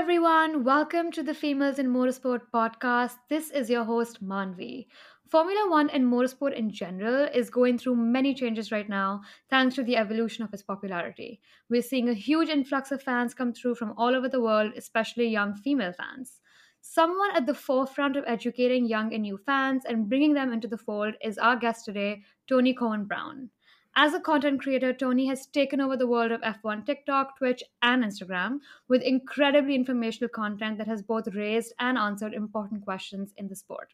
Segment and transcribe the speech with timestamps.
[0.00, 0.64] everyone.
[0.64, 3.16] Welcome to the Females in Motorsport podcast.
[3.28, 4.86] This is your host, Manvi.
[5.28, 9.82] Formula One and motorsport in general is going through many changes right now, thanks to
[9.82, 11.42] the evolution of its popularity.
[11.68, 15.28] We're seeing a huge influx of fans come through from all over the world, especially
[15.28, 16.40] young female fans.
[16.80, 20.78] Someone at the forefront of educating young and new fans and bringing them into the
[20.78, 23.50] fold is our guest today, Toni Cowan Brown.
[23.96, 28.04] As a content creator, Toni has taken over the world of F1 TikTok, Twitch, and
[28.04, 33.56] Instagram with incredibly informational content that has both raised and answered important questions in the
[33.56, 33.92] sport.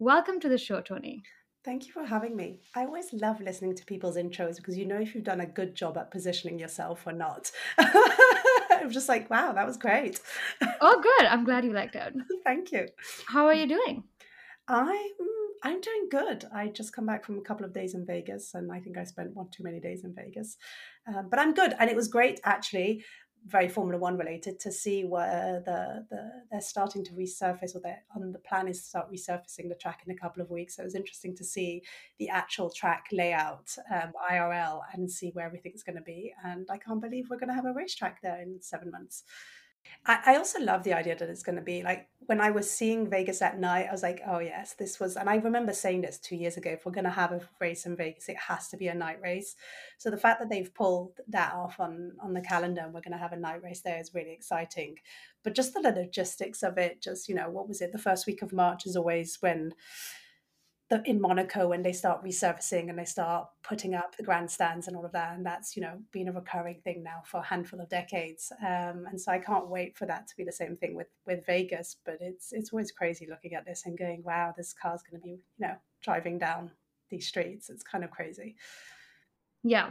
[0.00, 1.22] Welcome to the show, Toni.
[1.64, 2.58] Thank you for having me.
[2.74, 5.74] I always love listening to people's intros because you know if you've done a good
[5.74, 7.50] job at positioning yourself or not.
[7.78, 10.20] I'm just like, wow, that was great.
[10.80, 11.26] Oh, good.
[11.26, 12.14] I'm glad you liked it.
[12.44, 12.88] Thank you.
[13.26, 14.04] How are you doing?
[14.66, 14.88] I'm
[15.62, 16.44] I'm doing good.
[16.54, 19.04] I just come back from a couple of days in Vegas, and I think I
[19.04, 20.56] spent one too many days in Vegas.
[21.06, 23.04] Um, but I'm good, and it was great actually.
[23.46, 28.02] Very Formula One related to see where the, the they're starting to resurface, or they're
[28.14, 30.76] on the plan is to start resurfacing the track in a couple of weeks.
[30.76, 31.82] So it was interesting to see
[32.18, 36.32] the actual track layout, um, IRL, and see where everything's going to be.
[36.44, 39.22] And I can't believe we're going to have a racetrack there in seven months.
[40.06, 42.70] I, I also love the idea that it's going to be like when I was
[42.70, 46.02] seeing Vegas at night, I was like, oh, yes, this was, and I remember saying
[46.02, 48.68] this two years ago if we're going to have a race in Vegas, it has
[48.68, 49.56] to be a night race.
[49.96, 53.12] So the fact that they've pulled that off on, on the calendar and we're going
[53.12, 54.96] to have a night race there is really exciting.
[55.42, 57.92] But just the logistics of it, just, you know, what was it?
[57.92, 59.72] The first week of March is always when
[60.90, 64.96] the, in Monaco when they start resurfacing and they start putting up the grandstands and
[64.96, 65.34] all of that.
[65.34, 68.50] And that's, you know, been a recurring thing now for a handful of decades.
[68.62, 71.44] Um, and so I can't wait for that to be the same thing with, with
[71.44, 71.96] Vegas.
[72.04, 75.24] But it's, it's always crazy looking at this and going, wow, this car's going to
[75.24, 76.70] be, you know, driving down
[77.10, 77.68] these streets.
[77.68, 78.56] It's kind of crazy.
[79.62, 79.90] Yeah.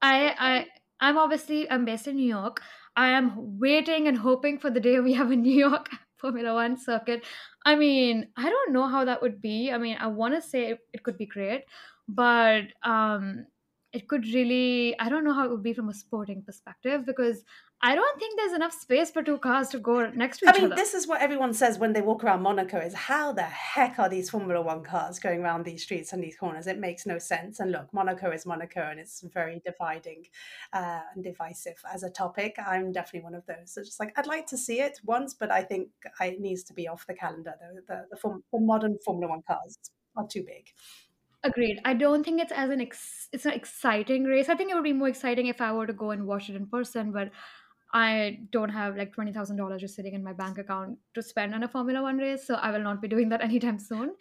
[0.00, 0.66] I, I,
[1.00, 2.62] I'm obviously, I'm based in New York.
[2.94, 5.88] I am waiting and hoping for the day we have a New York
[6.22, 7.24] Formula One circuit.
[7.66, 9.70] I mean, I don't know how that would be.
[9.72, 11.64] I mean, I want to say it, it could be great,
[12.08, 13.46] but um,
[13.92, 17.44] it could really, I don't know how it would be from a sporting perspective because
[17.82, 20.58] I don't think there's enough space for two cars to go next to each other.
[20.58, 20.80] I mean, other.
[20.80, 24.08] this is what everyone says when they walk around Monaco is how the heck are
[24.08, 26.66] these Formula One cars going around these streets and these corners?
[26.66, 27.60] It makes no sense.
[27.60, 30.24] And look, Monaco is Monaco and it's very dividing
[30.72, 32.56] uh, and divisive as a topic.
[32.64, 33.74] I'm definitely one of those.
[33.74, 35.88] So just like, I'd like to see it once, but I think
[36.20, 37.54] it needs to be off the calendar.
[37.60, 39.76] The, the, the, form, the modern Formula One cars
[40.16, 40.68] are too big.
[41.44, 41.80] Agreed.
[41.84, 44.48] I don't think it's as an ex- it's an exciting race.
[44.48, 46.54] I think it would be more exciting if I were to go and watch it
[46.54, 47.30] in person, but
[47.92, 51.54] I don't have like twenty thousand dollars just sitting in my bank account to spend
[51.54, 54.14] on a Formula One race, so I will not be doing that anytime soon.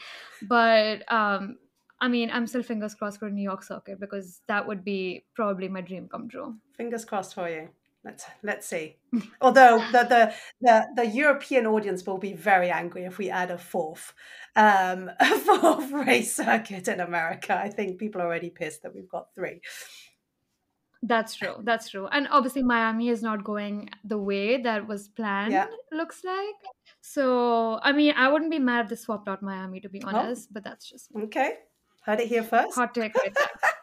[0.49, 1.57] But um,
[1.99, 5.67] I mean, I'm still fingers crossed for New York circuit because that would be probably
[5.67, 6.55] my dream come true.
[6.75, 7.69] Fingers crossed for you.
[8.03, 8.97] Let's let's see.
[9.41, 13.57] Although the, the the the European audience will be very angry if we add a
[13.59, 14.13] fourth
[14.55, 17.55] um, a fourth race circuit in America.
[17.55, 19.61] I think people are already pissed that we've got three.
[21.03, 21.55] That's true.
[21.63, 22.07] That's true.
[22.11, 25.51] And obviously, Miami is not going the way that was planned.
[25.51, 25.65] Yeah.
[25.91, 26.55] Looks like.
[27.01, 30.09] So, I mean, I wouldn't be mad if they swapped out Miami, to be Oh,
[30.09, 30.53] honest.
[30.53, 31.55] But that's just okay.
[32.03, 32.75] Heard it here first.
[32.75, 33.35] hot take right.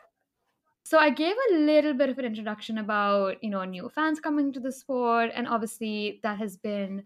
[0.89, 4.53] So I gave a little bit of an introduction about, you know, new fans coming
[4.53, 7.05] to the sport, and obviously that has been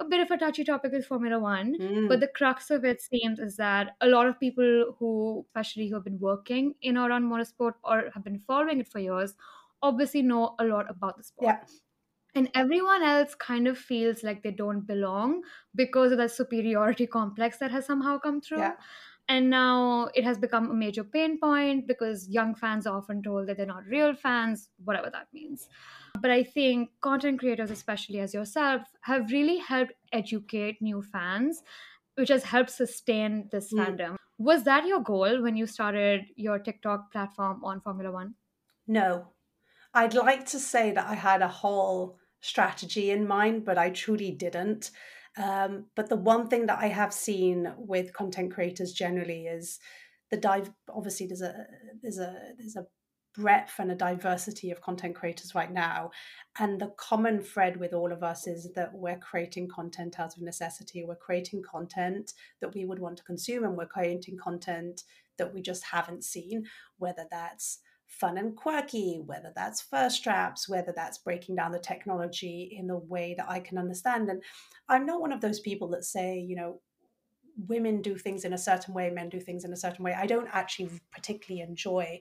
[0.00, 1.74] a bit of a touchy topic with Formula One.
[1.74, 5.88] Mm, But the crux of it seems is that a lot of people who, especially
[5.88, 9.34] who have been working in or around motorsport or have been following it for years,
[9.82, 11.48] obviously know a lot about the sport.
[11.48, 11.66] yeah.
[12.34, 15.42] And everyone else kind of feels like they don't belong
[15.74, 18.58] because of that superiority complex that has somehow come through.
[18.60, 18.76] Yeah.
[19.28, 23.46] And now it has become a major pain point because young fans are often told
[23.48, 25.68] that they're not real fans, whatever that means.
[26.20, 31.62] But I think content creators, especially as yourself, have really helped educate new fans,
[32.14, 33.86] which has helped sustain this Mm.
[33.86, 34.16] fandom.
[34.38, 38.34] Was that your goal when you started your TikTok platform on Formula One?
[38.86, 39.34] No.
[39.94, 44.30] I'd like to say that I had a whole strategy in mind, but I truly
[44.30, 44.90] didn't.
[45.38, 49.78] Um, but the one thing that I have seen with content creators generally is
[50.30, 50.70] the dive.
[50.90, 51.66] Obviously, there's a
[52.02, 52.86] there's a there's a
[53.34, 56.10] breadth and a diversity of content creators right now,
[56.58, 60.42] and the common thread with all of us is that we're creating content out of
[60.42, 61.04] necessity.
[61.04, 65.04] We're creating content that we would want to consume, and we're creating content
[65.38, 66.64] that we just haven't seen,
[66.98, 72.76] whether that's fun and quirky, whether that's first straps, whether that's breaking down the technology
[72.78, 74.30] in a way that I can understand.
[74.30, 74.42] And
[74.88, 76.80] I'm not one of those people that say, you know,
[77.66, 80.14] women do things in a certain way, men do things in a certain way.
[80.14, 82.20] I don't actually particularly enjoy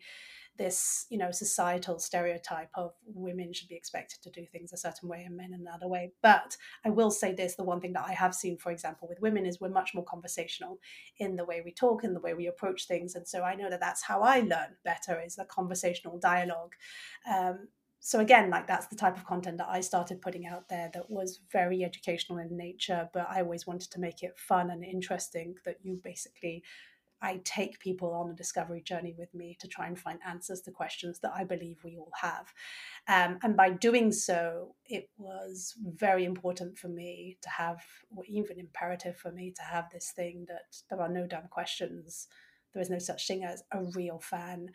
[0.57, 5.09] this you know societal stereotype of women should be expected to do things a certain
[5.09, 6.11] way and men another way.
[6.21, 9.21] But i will say this the one thing that i have seen for example with
[9.21, 10.79] women is we're much more conversational
[11.19, 13.15] in the way we talk in the way we approach things.
[13.15, 16.73] And so i know that that's how i learn better is the conversational dialogue.
[17.31, 17.67] Um,
[17.99, 21.09] so again like that's the type of content that i started putting out there that
[21.09, 25.55] was very educational in nature but i always wanted to make it fun and interesting
[25.65, 26.63] that you basically
[27.21, 30.71] I take people on a discovery journey with me to try and find answers to
[30.71, 32.53] questions that I believe we all have.
[33.07, 37.81] Um, and by doing so, it was very important for me to have,
[38.15, 42.27] or even imperative for me to have this thing that there are no dumb questions.
[42.73, 44.69] There is no such thing as a real fan.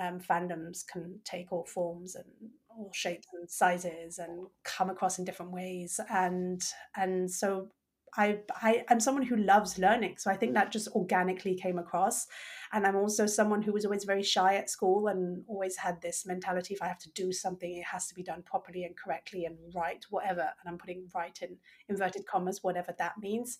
[0.00, 5.24] Um, fandoms can take all forms and all shapes and sizes and come across in
[5.24, 6.62] different ways and
[6.96, 7.68] and so
[8.16, 12.26] I, I am someone who loves learning so i think that just organically came across.
[12.72, 16.26] And i'm also someone who was always very shy at school and always had this
[16.26, 19.44] mentality if i have to do something it has to be done properly and correctly
[19.44, 20.42] and right whatever.
[20.42, 21.56] And i'm putting right in
[21.88, 23.58] inverted commas whatever that means.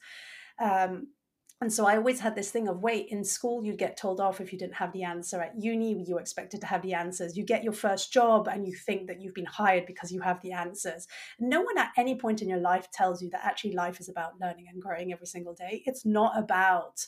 [0.61, 1.09] Um,
[1.61, 4.41] and so I always had this thing of wait, in school you'd get told off
[4.41, 5.41] if you didn't have the answer.
[5.43, 7.37] At uni, you were expected to have the answers.
[7.37, 10.41] You get your first job and you think that you've been hired because you have
[10.41, 11.07] the answers.
[11.39, 14.41] No one at any point in your life tells you that actually life is about
[14.41, 15.83] learning and growing every single day.
[15.85, 17.07] It's not about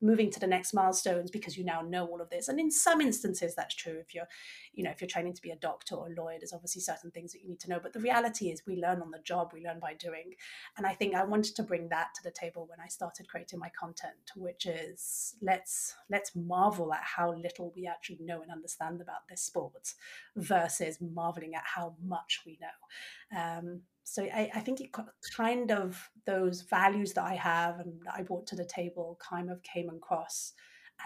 [0.00, 2.48] moving to the next milestones because you now know all of this.
[2.48, 4.28] And in some instances that's true if you're
[4.72, 7.10] you know if you're training to be a doctor or a lawyer there's obviously certain
[7.10, 7.80] things that you need to know.
[7.82, 10.34] But the reality is we learn on the job we learn by doing.
[10.76, 13.58] And i think i wanted to bring that to the table when i started creating
[13.58, 19.00] my content which is let's let's marvel at how little we actually know and understand
[19.00, 19.94] about this sport
[20.36, 23.38] versus marveling at how much we know.
[23.38, 24.90] Um, so I, I, think it
[25.36, 29.48] kind of those values that I have and that I brought to the table kind
[29.48, 30.52] of came across.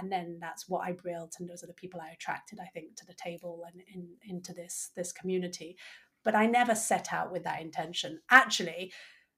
[0.01, 2.97] And then that's what I built, and those are the people I attracted, I think,
[2.97, 5.77] to the table and in, into this this community.
[6.25, 8.21] But I never set out with that intention.
[8.31, 8.91] Actually,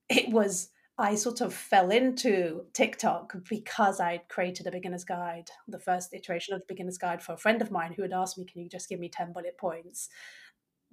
[0.08, 5.78] it was I sort of fell into TikTok because I'd created a beginner's guide, the
[5.78, 8.46] first iteration of the beginner's guide for a friend of mine who had asked me,
[8.46, 10.08] Can you just give me 10 bullet points?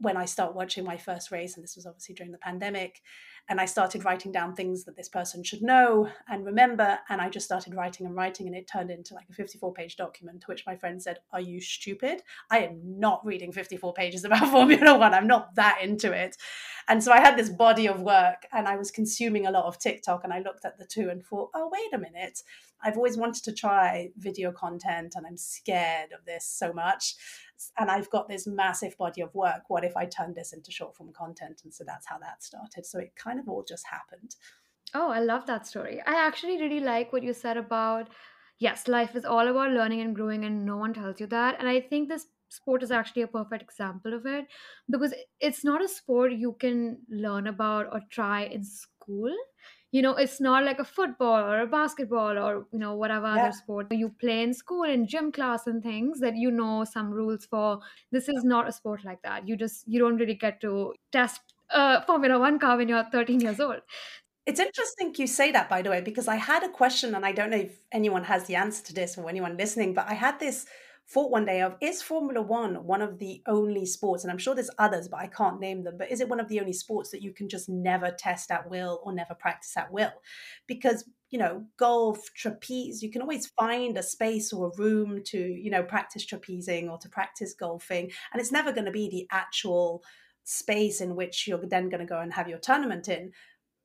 [0.03, 3.01] When I start watching my first race, and this was obviously during the pandemic,
[3.49, 7.29] and I started writing down things that this person should know and remember, and I
[7.29, 10.41] just started writing and writing, and it turned into like a 54 page document.
[10.41, 12.21] To which my friend said, Are you stupid?
[12.49, 15.13] I am not reading 54 pages about Formula One.
[15.13, 16.37] I'm not that into it.
[16.87, 19.77] And so I had this body of work, and I was consuming a lot of
[19.77, 22.41] TikTok, and I looked at the two and thought, Oh, wait a minute.
[22.85, 27.15] I've always wanted to try video content, and I'm scared of this so much
[27.77, 29.63] and I've got this massive body of work.
[29.67, 31.61] What if I turn this into short form content?
[31.63, 32.85] And so that's how that started.
[32.85, 34.35] So it kind of all just happened.
[34.93, 36.01] Oh, I love that story.
[36.05, 38.09] I actually really like what you said about
[38.59, 41.59] yes, life is all about learning and growing, and no one tells you that.
[41.59, 44.45] And I think this sport is actually a perfect example of it
[44.89, 49.33] because it's not a sport you can learn about or try in school
[49.91, 53.45] you know it's not like a football or a basketball or you know whatever yeah.
[53.45, 57.09] other sport you play in school and gym class and things that you know some
[57.11, 57.79] rules for
[58.11, 61.52] this is not a sport like that you just you don't really get to test
[61.73, 63.81] a formula one car when you're 13 years old
[64.45, 67.31] it's interesting you say that by the way because i had a question and i
[67.31, 70.39] don't know if anyone has the answer to this or anyone listening but i had
[70.39, 70.65] this
[71.09, 74.55] thought one day of is Formula One one of the only sports, and I'm sure
[74.55, 77.11] there's others, but I can't name them, but is it one of the only sports
[77.11, 80.13] that you can just never test at will or never practice at will?
[80.65, 85.39] Because you know, golf, trapeze, you can always find a space or a room to,
[85.39, 88.11] you know, practice trapezing or to practice golfing.
[88.31, 90.03] And it's never going to be the actual
[90.43, 93.31] space in which you're then going to go and have your tournament in.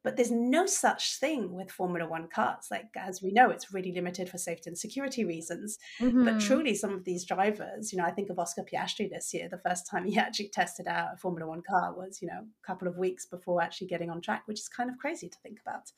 [0.04, 2.68] But there's no such thing with Formula One cars.
[2.70, 5.76] Like, as we know, it's really limited for safety and security reasons.
[6.00, 6.24] Mm-hmm.
[6.24, 9.48] But truly, some of these drivers, you know, I think of Oscar Piastri this year,
[9.48, 12.66] the first time he actually tested out a Formula One car was, you know, a
[12.66, 15.58] couple of weeks before actually getting on track, which is kind of crazy to think
[15.60, 15.90] about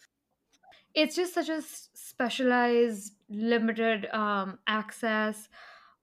[0.95, 1.63] it's just such a
[1.95, 5.49] specialized limited um, access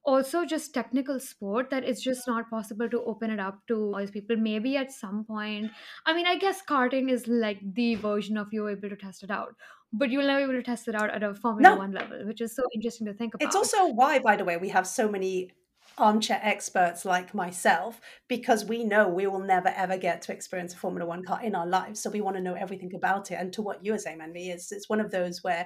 [0.08, 4.00] also just technical sport that it's just not possible to open it up to all
[4.00, 4.38] these people.
[4.38, 5.72] Maybe at some point
[6.06, 9.32] i mean i guess karting is like the version of you able to test it
[9.32, 9.56] out
[9.94, 11.82] but you'll never be able to test it out at a formula no.
[11.82, 13.46] one level which is so interesting to think about.
[13.46, 15.52] it's also why by the way we have so many
[15.98, 20.78] armchair experts like myself because we know we will never ever get to experience a
[20.78, 22.00] formula one car in our lives.
[22.00, 23.36] So we want to know everything about it.
[23.36, 25.66] And to what you are saying Manvi is it's one of those where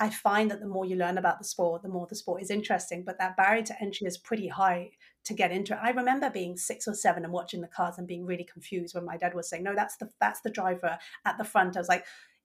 [0.00, 2.50] I find that the more you learn about the sport, the more the sport is
[2.50, 3.02] interesting.
[3.04, 4.90] But that barrier to entry is pretty high
[5.24, 5.80] to get into it.
[5.82, 9.04] I remember being six or seven and watching the cars and being really confused when
[9.04, 11.88] my dad was saying, "No, that's the that's the driver at the front." I was
[11.88, 12.04] like,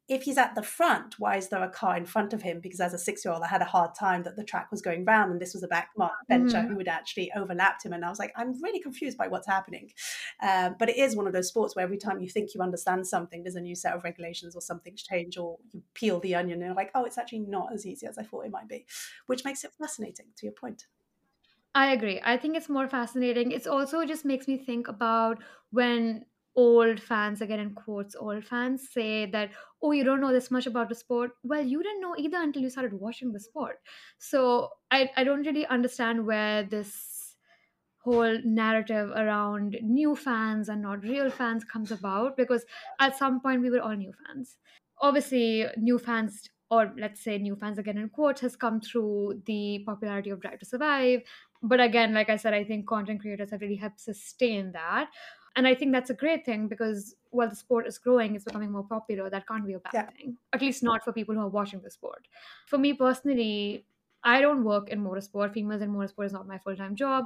[0.09, 2.59] if he's at the front, why is there a car in front of him?
[2.59, 4.81] Because as a six year old, I had a hard time that the track was
[4.81, 5.89] going round and this was a back
[6.27, 6.73] bencher mm-hmm.
[6.73, 7.93] who had actually overlapped him.
[7.93, 9.91] And I was like, I'm really confused by what's happening.
[10.41, 13.07] Um, but it is one of those sports where every time you think you understand
[13.07, 16.59] something, there's a new set of regulations or something's changed, or you peel the onion
[16.59, 18.85] and you're like, oh, it's actually not as easy as I thought it might be,
[19.27, 20.85] which makes it fascinating to your point.
[21.75, 22.21] I agree.
[22.23, 23.51] I think it's more fascinating.
[23.51, 25.41] It's also just makes me think about
[25.71, 29.49] when old fans again in quotes old fans say that
[29.81, 31.31] oh you don't know this much about the sport.
[31.43, 33.79] Well you didn't know either until you started watching the sport.
[34.19, 37.35] So i, I don't really understand where this
[38.03, 42.65] whole narrative around new fans and not real fans comes about because
[42.99, 44.57] at some point we were all new fans.
[45.01, 49.83] Obviously new fans or let's say new fans again in quotes has come through the
[49.85, 51.21] popularity of drive to survive.
[51.65, 55.09] But again like i said i think content creators have really helped sustain that
[55.55, 58.71] and I think that's a great thing because while the sport is growing, it's becoming
[58.71, 59.29] more popular.
[59.29, 60.09] That can't be a bad yeah.
[60.09, 62.27] thing, at least not for people who are watching the sport.
[62.67, 63.85] For me personally,
[64.23, 65.53] I don't work in motorsport.
[65.53, 67.25] Females in motorsport is not my full time job.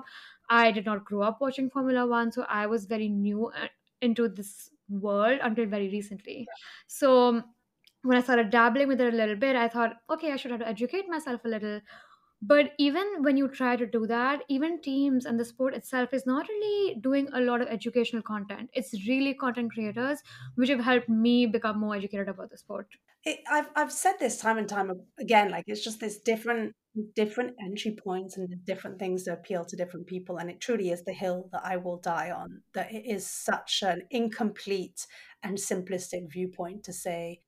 [0.49, 3.67] I did not grow up watching Formula One, so I was very new uh,
[4.01, 6.47] into this world until very recently.
[6.87, 7.43] So
[8.03, 10.59] when I started dabbling with it a little bit, I thought, okay, I should have
[10.61, 11.81] to educate myself a little
[12.41, 16.25] but even when you try to do that even teams and the sport itself is
[16.25, 18.69] not really doing a lot of educational content.
[18.73, 20.21] It's really content creators
[20.55, 22.87] which have helped me become more educated about the sport.
[23.23, 26.73] It, I've, I've said this time and time again like it's just this different
[27.15, 31.03] different entry points and different things that appeal to different people and it truly is
[31.03, 35.05] the hill that i will die on that it is such an incomplete
[35.43, 37.39] and simplistic viewpoint to say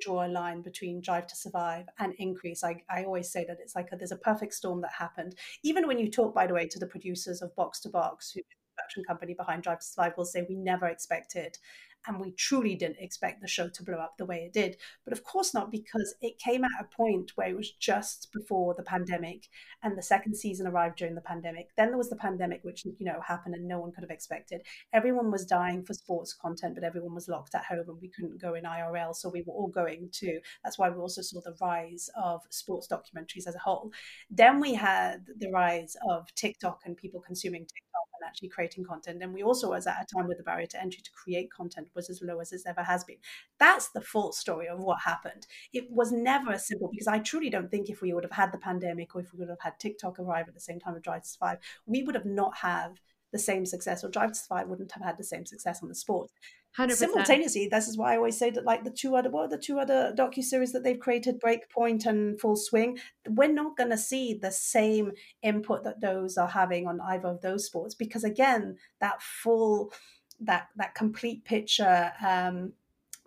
[0.00, 3.74] draw a line between drive to survive and increase i, I always say that it's
[3.74, 5.36] like a, there's a perfect storm that happened.
[5.62, 8.40] Even when you talk by the way to the producers of box to box who
[8.76, 11.58] production company behind drive to survive will say we never expected
[12.06, 14.76] and we truly didn't expect the show to blow up the way it did.
[15.04, 18.74] But of course not, because it came at a point where it was just before
[18.74, 19.48] the pandemic,
[19.82, 21.70] and the second season arrived during the pandemic.
[21.76, 24.62] Then there was the pandemic, which you know happened, and no one could have expected.
[24.92, 28.40] Everyone was dying for sports content, but everyone was locked at home, and we couldn't
[28.40, 30.40] go in IRL, so we were all going to.
[30.64, 33.90] That's why we also saw the rise of sports documentaries as a whole.
[34.30, 39.22] Then we had the rise of TikTok and people consuming TikTok actually creating content.
[39.22, 41.88] And we also was at a time where the barrier to entry to create content
[41.94, 43.16] was as low as it ever has been.
[43.58, 45.46] That's the full story of what happened.
[45.72, 48.52] It was never as simple because I truly don't think if we would have had
[48.52, 51.02] the pandemic or if we would have had TikTok arrive at the same time of
[51.02, 53.00] Drive to Survive, we would have not have
[53.32, 55.94] the same success or Drive to Survive wouldn't have had the same success on the
[55.94, 56.30] sport.
[56.78, 56.92] 100%.
[56.92, 59.78] Simultaneously, this is why I always say that like the two other what the two
[59.78, 64.34] other docu series that they've created, Breakpoint and Full Swing, we're not going to see
[64.34, 69.22] the same input that those are having on either of those sports because again, that
[69.22, 69.92] full
[70.40, 72.72] that that complete picture um,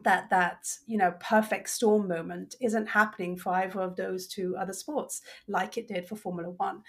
[0.03, 4.73] that that you know perfect storm moment isn't happening for either of those two other
[4.73, 6.83] sports like it did for Formula One.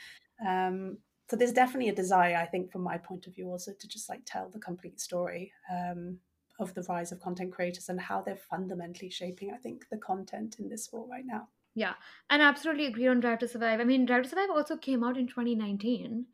[0.46, 0.98] Um,
[1.30, 4.08] so there's definitely a desire, I think, from my point of view, also to just
[4.08, 5.52] like tell the complete story.
[5.72, 6.18] Um,
[6.60, 10.56] of the rise of content creators and how they're fundamentally shaping, I think, the content
[10.58, 11.48] in this sport right now.
[11.74, 11.94] Yeah,
[12.28, 13.80] and absolutely agree on Drive to Survive.
[13.80, 16.26] I mean, Drive to Survive also came out in 2019,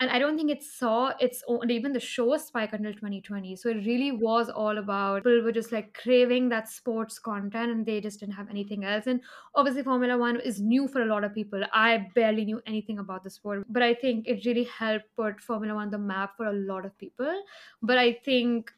[0.00, 3.54] and I don't think it saw its own, even the show spike until 2020.
[3.54, 7.84] So it really was all about people were just like craving that sports content and
[7.84, 9.06] they just didn't have anything else.
[9.06, 9.20] And
[9.54, 11.62] obviously, Formula One is new for a lot of people.
[11.72, 15.74] I barely knew anything about the sport, but I think it really helped put Formula
[15.74, 17.44] One on the map for a lot of people.
[17.82, 18.72] But I think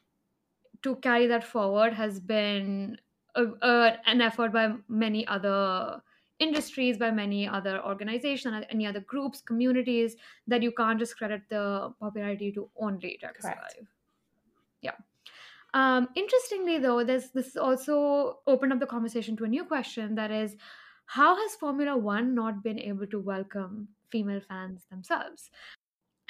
[0.82, 2.96] to carry that forward has been
[3.34, 6.02] a, a, an effort by many other
[6.38, 10.16] industries by many other organizations any other groups communities
[10.48, 13.86] that you can't just credit the popularity to only Drive to Survive.
[14.80, 14.92] Yeah.
[15.74, 20.30] Um, interestingly, though, this this also opened up the conversation to a new question that
[20.30, 20.56] is,
[21.06, 25.50] how has Formula One not been able to welcome female fans themselves?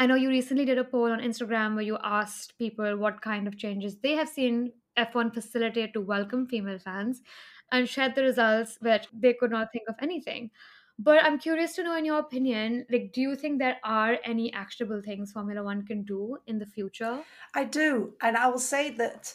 [0.02, 3.46] I know you recently did a poll on Instagram where you asked people what kind
[3.46, 7.22] of changes they have seen F1 facilitate to welcome female fans
[7.70, 10.50] and shared the results that they could not think of anything.
[10.98, 14.52] But I'm curious to know, in your opinion, like, do you think there are any
[14.52, 17.20] actionable things Formula One can do in the future?
[17.54, 18.14] I do.
[18.20, 19.32] And I will say that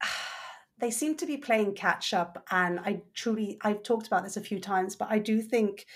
[0.78, 2.46] they seem to be playing catch up.
[2.52, 5.86] And I truly, I've talked about this a few times, but I do think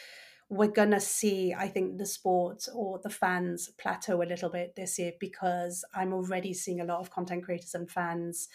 [0.53, 4.99] we're gonna see, I think, the sports or the fans plateau a little bit this
[4.99, 8.49] year because I'm already seeing a lot of content creators and fans,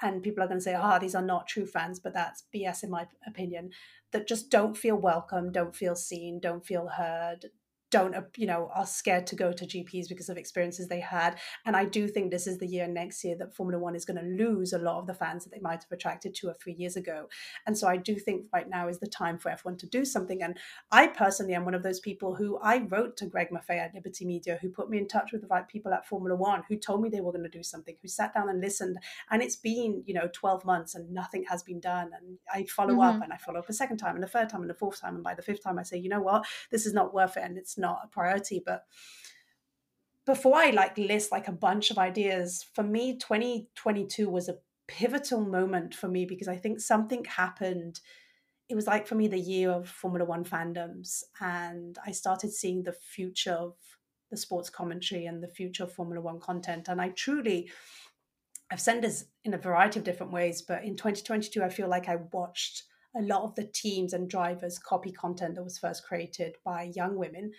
[0.00, 2.82] and people are gonna say, "Ah, oh, these are not true fans," but that's BS
[2.82, 3.70] in my opinion.
[4.12, 7.50] That just don't feel welcome, don't feel seen, don't feel heard,
[7.96, 11.38] don't you know are scared to go to gps because of experiences they had.
[11.64, 14.20] And i do think this is the year next year that formula one is going
[14.22, 16.74] to lose a lot of the fans that they might have attracted two or three
[16.74, 17.28] years ago.
[17.66, 20.42] And so i do think right now is the time for f1 to do something.
[20.42, 20.58] And
[20.92, 24.26] i personally am one of those people who i wrote to greg maffei at liberty
[24.26, 27.00] media who put me in touch with the right people at formula one who told
[27.02, 28.96] me they were going to do something who sat down and listened.
[29.30, 32.10] And it's been you know 12 months and nothing has been done.
[32.18, 33.16] And i follow mm-hmm.
[33.16, 35.00] up and i follow up a second time and a third time and a fourth
[35.00, 35.14] time.
[35.14, 36.46] And by the fifth time i say you know what?
[36.70, 38.84] This is not worth it and it's not a priority but
[40.24, 45.40] before i like list like a bunch of ideas for me 2022 was a pivotal
[45.40, 48.00] moment for me because i think something happened.
[48.68, 52.82] It was like for me the year of formula 1 fandoms and i started seeing
[52.82, 53.74] the future of
[54.30, 57.70] the sports commentary and the future of formula 1 content and i truly
[58.72, 62.08] i've said this in a variety of different ways but in 2022 i feel like
[62.08, 62.82] i watched
[63.18, 67.16] a lot of the teams and drivers copy content that was first created by young
[67.16, 67.52] women.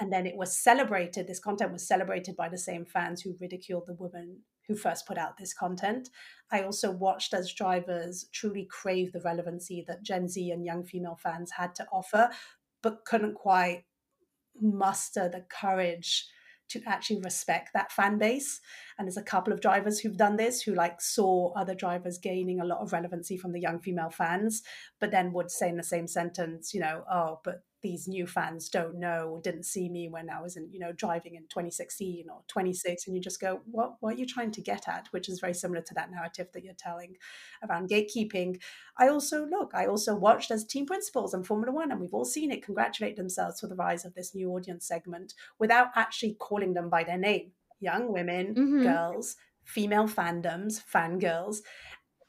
[0.00, 3.86] And then it was celebrated, this content was celebrated by the same fans who ridiculed
[3.86, 6.08] the woman who first put out this content.
[6.50, 11.18] I also watched as drivers truly crave the relevancy that Gen Z and young female
[11.22, 12.30] fans had to offer,
[12.82, 13.84] but couldn't quite
[14.60, 16.26] muster the courage
[16.72, 18.60] to actually respect that fan base.
[18.98, 22.60] And there's a couple of drivers who've done this who like saw other drivers gaining
[22.60, 24.62] a lot of relevancy from the young female fans,
[25.00, 28.68] but then would say in the same sentence, you know, oh, but these new fans
[28.68, 32.26] don't know or didn't see me when I was in, you know, driving in 2016
[32.30, 33.06] or 26.
[33.06, 35.08] And you just go, what, what are you trying to get at?
[35.10, 37.16] Which is very similar to that narrative that you're telling
[37.68, 38.60] around gatekeeping.
[38.98, 42.24] I also look, I also watched as team principals in Formula One, and we've all
[42.24, 46.74] seen it congratulate themselves for the rise of this new audience segment without actually calling
[46.74, 47.50] them by their name.
[47.80, 48.82] Young women, mm-hmm.
[48.84, 51.58] girls, female fandoms, fangirls.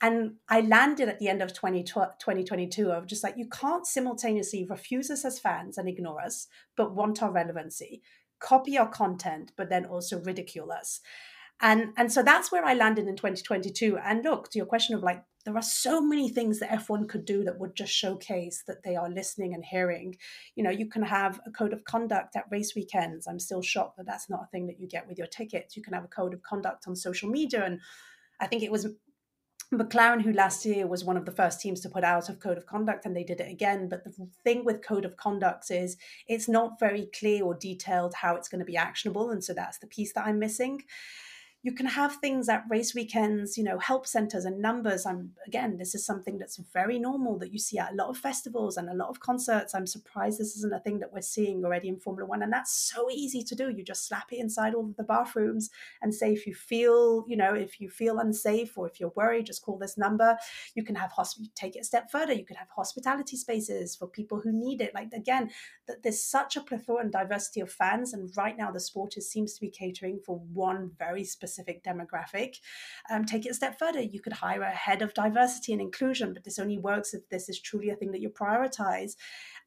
[0.03, 4.67] And I landed at the end of 20, 2022 of just like, you can't simultaneously
[4.69, 8.01] refuse us as fans and ignore us, but want our relevancy,
[8.41, 10.99] copy our content, but then also ridicule us.
[11.61, 13.97] And, and so that's where I landed in 2022.
[13.97, 17.23] And look, to your question of like, there are so many things that F1 could
[17.23, 20.17] do that would just showcase that they are listening and hearing.
[20.55, 23.25] You know, you can have a code of conduct at race weekends.
[23.25, 25.77] I'm still shocked that that's not a thing that you get with your tickets.
[25.77, 27.63] You can have a code of conduct on social media.
[27.63, 27.79] And
[28.41, 28.87] I think it was
[29.77, 32.57] McLaren, who last year was one of the first teams to put out of code
[32.57, 33.89] of conduct, and they did it again.
[33.89, 38.35] But the thing with code of conducts is it's not very clear or detailed how
[38.35, 39.31] it's going to be actionable.
[39.31, 40.83] And so that's the piece that I'm missing
[41.65, 45.05] you can have things at race weekends, you know, help centers and numbers.
[45.05, 48.17] I'm again, this is something that's very normal that you see at a lot of
[48.17, 49.73] festivals and a lot of concerts.
[49.73, 52.43] I'm surprised this isn't a thing that we're seeing already in Formula One.
[52.43, 53.69] And that's so easy to do.
[53.69, 55.69] You just slap it inside all of the bathrooms
[56.01, 59.45] and say if you feel, you know, if you feel unsafe or if you're worried,
[59.45, 60.37] just call this number.
[60.75, 62.33] You can have hosp- take it a step further.
[62.33, 64.93] You could have hospitality spaces for people who need it.
[64.93, 65.49] Like again,
[65.87, 68.11] that there's such a plethora and diversity of fans.
[68.11, 71.83] And right now the sport is, seems to be catering for one very specific specific
[71.83, 72.57] demographic.
[73.09, 74.01] Um, take it a step further.
[74.01, 77.49] You could hire a head of diversity and inclusion, but this only works if this
[77.49, 79.15] is truly a thing that you prioritize.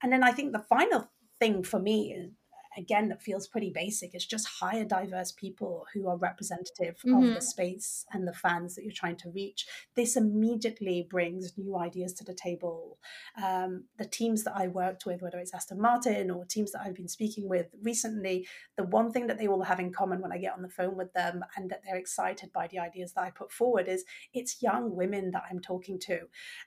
[0.03, 2.31] And then I think the final thing for me
[2.77, 7.15] again that feels pretty basic it's just hire diverse people who are representative mm-hmm.
[7.15, 7.41] of the mm-hmm.
[7.41, 12.25] space and the fans that you're trying to reach this immediately brings new ideas to
[12.25, 12.99] the table
[13.43, 16.95] um, the teams that i worked with whether it's aston martin or teams that i've
[16.95, 20.39] been speaking with recently the one thing that they all have in common when i
[20.39, 23.31] get on the phone with them and that they're excited by the ideas that i
[23.31, 26.21] put forward is it's young women that i'm talking to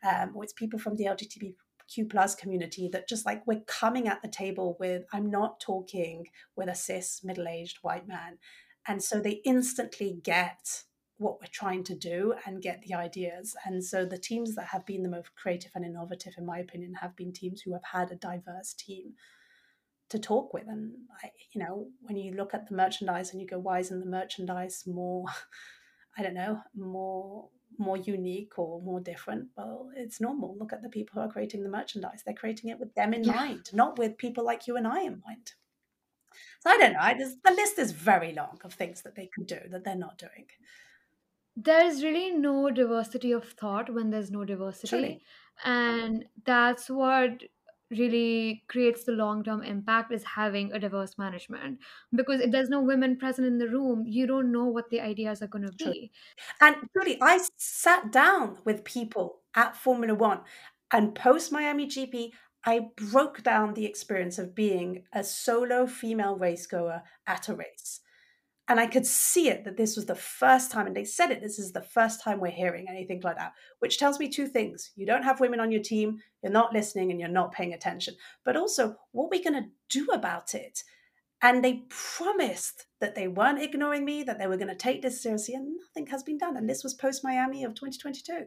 [0.07, 1.53] um, or it's people from the lgbt
[1.93, 6.27] Q plus community that just like we're coming at the table with I'm not talking
[6.55, 8.37] with a cis middle-aged white man.
[8.87, 10.83] And so they instantly get
[11.17, 13.55] what we're trying to do and get the ideas.
[13.65, 16.93] And so the teams that have been the most creative and innovative, in my opinion,
[16.95, 19.13] have been teams who have had a diverse team
[20.09, 20.67] to talk with.
[20.67, 23.99] And I, you know, when you look at the merchandise and you go, why isn't
[23.99, 25.25] the merchandise more,
[26.17, 30.55] I don't know, more more unique or more different well it's normal.
[30.59, 32.21] Look at the people who are creating the merchandise.
[32.25, 33.33] They're creating it with them in yeah.
[33.33, 35.53] mind not with people like you and i in mind.
[36.59, 36.99] So i don't know.
[37.01, 39.95] I just, the list is very long of things that they could do that they're
[39.95, 40.47] not doing.
[41.55, 44.87] There's really no diversity of thought when there's no diversity.
[44.87, 45.21] Truly.
[45.65, 47.43] and that's what
[47.91, 51.79] really creates the long term impact is having a diverse management.
[52.13, 55.41] Because if there's no women present in the room you don't know what the ideas
[55.41, 56.11] are going to be.
[56.61, 60.41] And truly i sat down with people at formula one
[60.91, 62.31] and post miami gp
[62.65, 68.01] i broke down the experience of being a solo female race goer at a race
[68.69, 71.41] and I could see it that this was the first time, and they said it,
[71.41, 74.91] this is the first time we're hearing anything like that, which tells me two things.
[74.95, 78.13] You don't have women on your team, you're not listening, and you're not paying attention.
[78.45, 80.83] But also, what are we going to do about it?
[81.41, 85.23] And they promised that they weren't ignoring me, that they were going to take this
[85.23, 86.55] seriously, and nothing has been done.
[86.55, 88.45] And this was post Miami of 2022.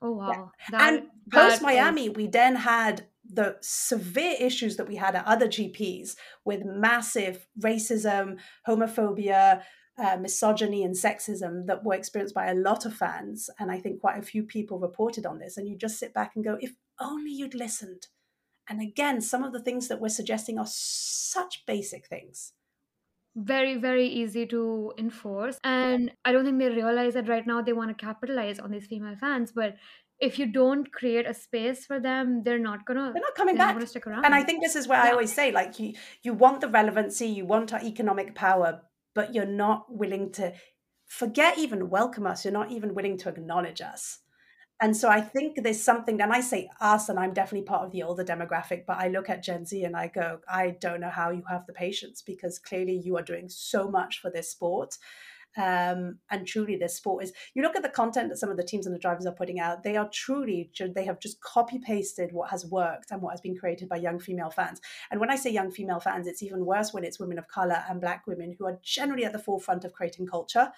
[0.00, 0.30] Oh wow!
[0.30, 0.44] Yeah.
[0.70, 2.16] That, and post Miami, is...
[2.16, 8.38] we then had the severe issues that we had at other GPs with massive racism,
[8.68, 9.62] homophobia,
[9.96, 13.48] uh, misogyny, and sexism that were experienced by a lot of fans.
[13.58, 15.56] And I think quite a few people reported on this.
[15.56, 18.08] And you just sit back and go, if only you'd listened.
[18.68, 22.52] And again, some of the things that we're suggesting are such basic things
[23.36, 27.72] very very easy to enforce and i don't think they realize that right now they
[27.72, 29.74] want to capitalize on these female fans but
[30.20, 33.66] if you don't create a space for them they're not gonna they're not coming they're
[33.66, 35.10] back not stick around and i think this is where yeah.
[35.10, 38.80] i always say like you you want the relevancy you want our economic power
[39.14, 40.52] but you're not willing to
[41.06, 44.20] forget even welcome us you're not even willing to acknowledge us
[44.80, 47.92] and so I think there's something, and I say us, and I'm definitely part of
[47.92, 51.10] the older demographic, but I look at Gen Z and I go, I don't know
[51.10, 54.98] how you have the patience because clearly you are doing so much for this sport.
[55.56, 57.32] Um, and truly, this sport is.
[57.54, 59.60] You look at the content that some of the teams and the drivers are putting
[59.60, 63.40] out; they are truly they have just copy pasted what has worked and what has
[63.40, 64.80] been created by young female fans.
[65.10, 67.84] And when I say young female fans, it's even worse when it's women of color
[67.88, 70.72] and Black women who are generally at the forefront of creating culture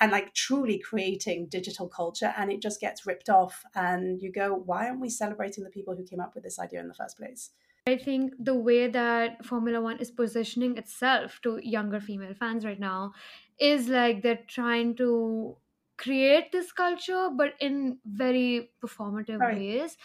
[0.00, 4.54] and like truly creating digital culture and it just gets ripped off and you go
[4.54, 7.16] why aren't we celebrating the people who came up with this idea in the first
[7.16, 7.50] place
[7.86, 12.78] I think the way that Formula One is positioning itself to younger female fans right
[12.78, 13.14] now
[13.58, 15.56] is like they're trying to
[15.96, 19.56] create this culture, but in very performative right.
[19.56, 19.96] ways.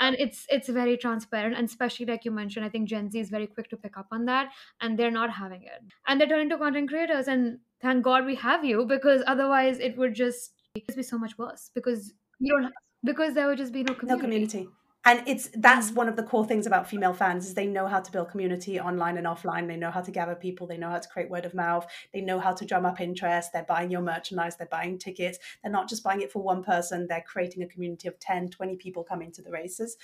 [0.00, 3.28] And it's it's very transparent, and especially like you mentioned, I think Gen Z is
[3.30, 6.48] very quick to pick up on that, and they're not having it, and they're turning
[6.48, 11.02] to content creators, and thank God we have you because otherwise it would just be
[11.02, 12.72] so much worse because you don't
[13.04, 14.16] because there would just be no community.
[14.16, 14.68] No community
[15.04, 15.96] and it's that's mm.
[15.96, 18.78] one of the core things about female fans is they know how to build community
[18.78, 19.66] online and offline.
[19.66, 20.66] They know how to gather people.
[20.66, 21.86] They know how to create word of mouth.
[22.12, 23.52] They know how to drum up interest.
[23.52, 24.56] They're buying your merchandise.
[24.56, 25.38] They're buying tickets.
[25.62, 27.06] They're not just buying it for one person.
[27.08, 29.96] They're creating a community of 10 20 people coming to the races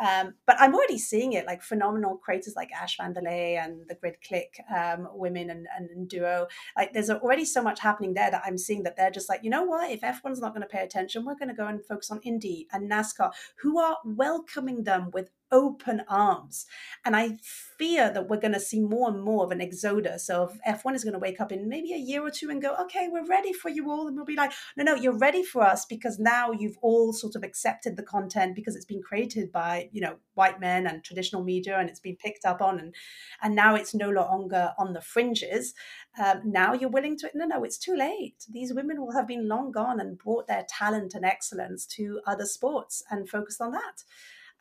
[0.00, 4.16] um, but i'm already seeing it like phenomenal creators like ash vanderlei and the grid
[4.26, 6.46] click um, women and, and, and duo.
[6.76, 9.50] Like there's already so much happening there that i'm seeing that they're just like you
[9.50, 9.90] know what?
[9.90, 12.68] If f1's not going to pay attention we're going to go and focus on indy
[12.72, 13.32] and nascar.
[13.62, 16.66] Who are welcoming them with open arms.
[17.04, 17.36] And I
[17.78, 21.04] fear that we're going to see more and more of an exodus of F1 is
[21.04, 23.52] going to wake up in maybe a year or two and go, okay, we're ready
[23.52, 24.08] for you all.
[24.08, 27.36] And we'll be like, no, no, you're ready for us because now you've all sort
[27.36, 31.44] of accepted the content because it's been created by, you know, white men and traditional
[31.44, 32.94] media and it's been picked up on and
[33.42, 35.74] and now it's no longer on the fringes.
[36.22, 38.46] Um, now you're willing to, no, no, it's too late.
[38.50, 42.46] These women will have been long gone and brought their talent and excellence to other
[42.46, 44.04] sports and focused on that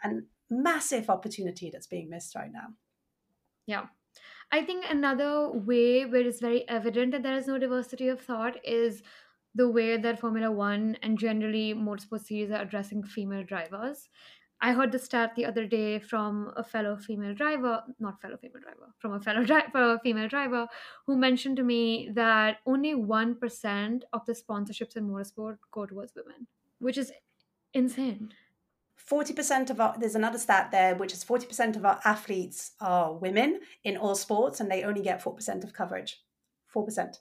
[0.04, 2.68] and massive opportunity that's being missed right now.
[3.66, 3.86] Yeah.
[4.52, 8.58] I think another way where it's very evident that there is no diversity of thought
[8.66, 9.02] is
[9.56, 14.10] the way that Formula One and generally motorsport series are addressing female drivers.
[14.64, 18.62] I heard the stat the other day from a fellow female driver, not fellow female
[18.62, 20.68] driver, from a fellow driver, female driver,
[21.08, 26.46] who mentioned to me that only 1% of the sponsorships in motorsport go towards women,
[26.80, 27.12] which is
[27.74, 28.34] insane.
[29.10, 33.60] 40% of our there's another stat there which is 40% of our athletes are women
[33.84, 36.22] in all sports and they only get 4% of coverage.
[36.74, 37.18] 4%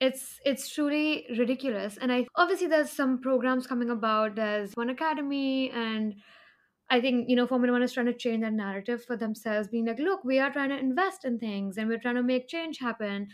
[0.00, 1.96] it's it's truly ridiculous.
[2.00, 4.36] And i obviously there's some programs coming about.
[4.36, 6.14] There's one academy and
[6.90, 9.84] i think you know formula one is trying to change that narrative for themselves being
[9.84, 12.78] like look we are trying to invest in things and we're trying to make change
[12.78, 13.28] happen.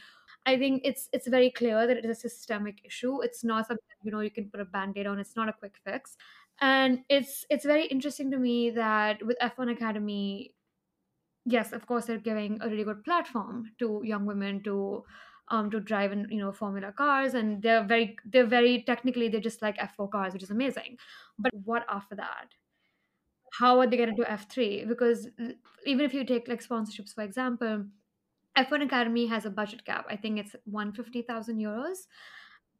[0.47, 3.23] I think it's it's very clear that it is a systemic issue.
[3.23, 5.19] It's not something you know you can put a band-aid on.
[5.19, 6.17] It's not a quick fix
[6.61, 10.55] and it's it's very interesting to me that with F1 Academy,
[11.45, 15.05] yes, of course they're giving a really good platform to young women to
[15.49, 17.35] um to drive in you know formula cars.
[17.35, 20.99] And they're very they're very technically they're just like f4 cars which is amazing.
[21.39, 22.49] But what after that?
[23.59, 25.29] How are they getting to f3 because
[25.87, 27.87] even if you take like sponsorships for example
[28.57, 32.07] f1 academy has a budget cap i think it's 150000 euros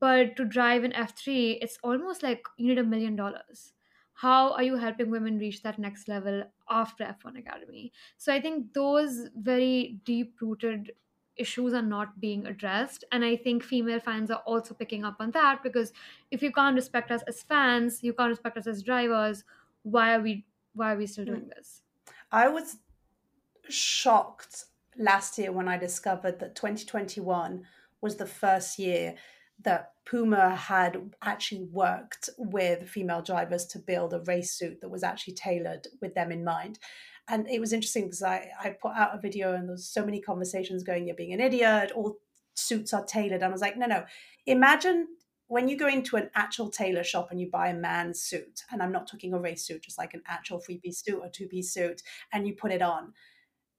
[0.05, 3.73] but to drive an F3, it's almost like you need a million dollars.
[4.13, 7.91] How are you helping women reach that next level after F1 Academy?
[8.19, 10.93] So I think those very deep rooted
[11.37, 13.05] issues are not being addressed.
[13.13, 15.95] And I think female fans are also picking up on that because
[16.31, 19.45] if you can't respect us as fans, you can't respect us as drivers,
[19.85, 21.31] why are we why are we still hmm.
[21.31, 21.81] doing this?
[22.31, 22.77] I was
[23.71, 24.65] shocked
[24.99, 27.65] last year when I discovered that 2021
[28.03, 29.15] was the first year
[29.63, 35.03] that Puma had actually worked with female drivers to build a race suit that was
[35.03, 36.79] actually tailored with them in mind.
[37.29, 40.21] And it was interesting because I, I put out a video and there's so many
[40.21, 42.19] conversations going, you're being an idiot, all
[42.55, 43.43] suits are tailored.
[43.43, 44.05] And I was like, no, no.
[44.47, 45.09] Imagine
[45.47, 48.83] when you go into an actual tailor shop and you buy a man's suit, and
[48.83, 51.47] I'm not talking a race suit, just like an actual three piece suit or two
[51.47, 53.13] piece suit, and you put it on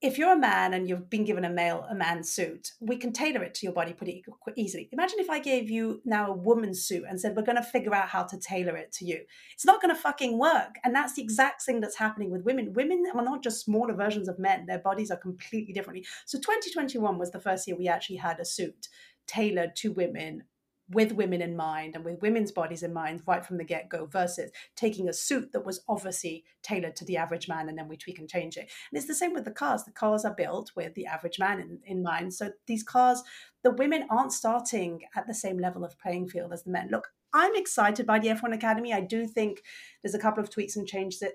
[0.06, 3.12] if you're a man and you've been given a male a man's suit we can
[3.12, 4.24] tailor it to your body pretty
[4.56, 4.88] easily.
[4.92, 7.96] Imagine if i gave you now a woman's suit and said we're going to figure
[7.96, 9.20] out how to tailor it to you.
[9.54, 12.74] It's not going to fucking work and that's the exact thing that's happening with women.
[12.74, 16.06] Women are not just smaller versions of men their bodies are completely differently.
[16.26, 18.88] So 2021 was the first year we actually had a suit
[19.26, 20.44] tailored to women
[20.90, 24.06] with women in mind and with women's bodies in mind right from the get go
[24.06, 27.98] versus taking a suit that was obviously tailored to the average man and then we
[27.98, 28.70] tweak and change it.
[28.92, 29.84] And it's the same with the cars.
[29.84, 32.34] The cars are built with the average man in, in mind.
[32.34, 33.24] So these cars,
[33.64, 36.90] the women aren't starting at the same level of playing field as the men.
[36.92, 38.94] Look, I'm excited by the F1 Academy.
[38.94, 39.62] I do think
[40.02, 41.34] there's a couple of tweaks and changes that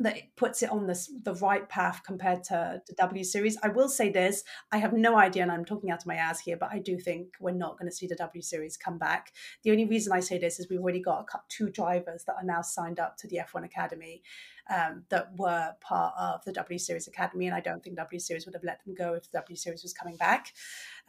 [0.00, 3.56] that it puts it on this the right path compared to the W series.
[3.62, 6.40] I will say this: I have no idea, and I'm talking out of my ass
[6.40, 9.32] here, but I do think we're not going to see the W series come back.
[9.62, 12.62] The only reason I say this is we've already got two drivers that are now
[12.62, 14.22] signed up to the F1 Academy
[14.68, 18.46] um, that were part of the W Series Academy, and I don't think W Series
[18.46, 20.52] would have let them go if the W Series was coming back.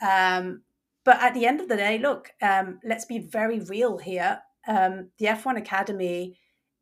[0.02, 0.62] Um,
[1.04, 4.41] but at the end of the day, look, um, let's be very real here.
[4.67, 6.38] Um, the F1 Academy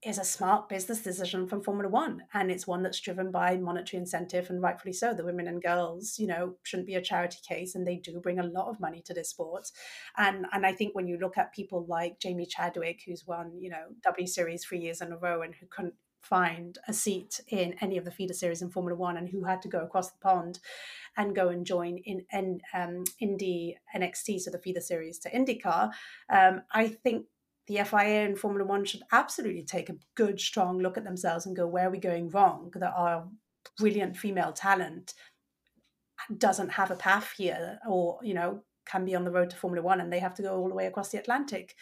[0.05, 4.01] is a smart business decision from Formula One, and it's one that's driven by monetary
[4.01, 5.13] incentive, and rightfully so.
[5.13, 8.39] The women and girls, you know, shouldn't be a charity case, and they do bring
[8.39, 9.69] a lot of money to this sport.
[10.17, 13.69] And and I think when you look at people like Jamie Chadwick, who's won, you
[13.69, 17.75] know, W Series three years in a row, and who couldn't find a seat in
[17.81, 20.17] any of the feeder series in Formula One, and who had to go across the
[20.21, 20.59] pond
[21.17, 25.91] and go and join in, in um, Indy NXT, so the feeder series to IndyCar.
[26.29, 27.25] Um, I think
[27.67, 31.55] the FIA and Formula One should absolutely take a good, strong look at themselves and
[31.55, 32.71] go, where are we going wrong?
[32.75, 33.27] That our
[33.77, 35.13] brilliant female talent
[36.37, 39.83] doesn't have a path here, or you know, can be on the road to Formula
[39.83, 41.75] One, and they have to go all the way across the Atlantic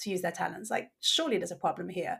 [0.00, 0.70] to use their talents.
[0.70, 2.18] Like, surely there's a problem here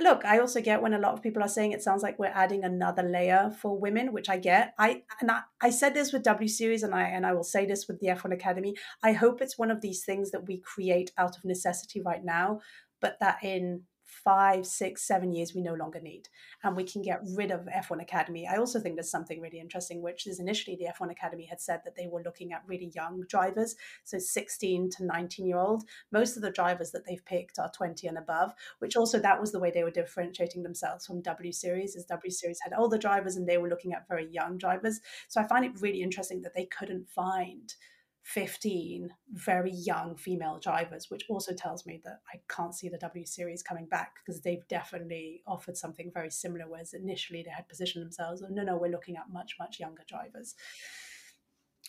[0.00, 2.26] look, I also get when a lot of people are saying it sounds like we're
[2.26, 4.74] adding another layer for women, which I get.
[4.78, 7.66] I and I, I said this with W Series, and I and I will say
[7.66, 8.74] this with the F1 Academy.
[9.02, 12.60] I hope it's one of these things that we create out of necessity right now,
[13.00, 16.28] but that in five, six, seven years we no longer need.
[16.62, 18.46] And we can get rid of F1 Academy.
[18.46, 21.80] I also think there's something really interesting, which is initially the F1 Academy had said
[21.84, 25.84] that they were looking at really young drivers, so 16 to 19 year old.
[26.12, 29.52] Most of the drivers that they've picked are 20 and above, which also that was
[29.52, 33.36] the way they were differentiating themselves from W Series, as W Series had older drivers
[33.36, 35.00] and they were looking at very young drivers.
[35.28, 37.74] So I find it really interesting that they couldn't find
[38.22, 43.24] 15 very young female drivers, which also tells me that I can't see the W
[43.26, 48.04] Series coming back because they've definitely offered something very similar, whereas initially they had positioned
[48.04, 50.54] themselves, oh, no, no, we're looking at much, much younger drivers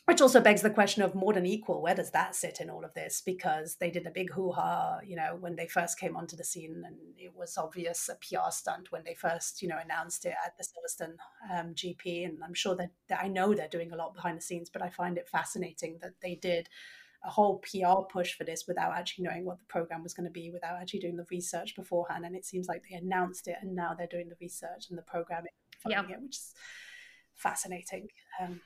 [0.05, 2.83] which also begs the question of more than equal where does that sit in all
[2.83, 6.35] of this because they did a big hoo-ha you know when they first came onto
[6.35, 10.25] the scene and it was obvious a pr stunt when they first you know announced
[10.25, 11.15] it at the silverstone
[11.53, 14.41] um, gp and i'm sure that, that i know they're doing a lot behind the
[14.41, 16.67] scenes but i find it fascinating that they did
[17.23, 20.31] a whole PR push for this without actually knowing what the program was going to
[20.31, 22.25] be, without actually doing the research beforehand.
[22.25, 25.03] And it seems like they announced it and now they're doing the research and the
[25.03, 25.51] programming,
[25.87, 26.01] yeah.
[26.01, 26.53] it, which is
[27.35, 28.07] fascinating.
[28.41, 28.61] Um,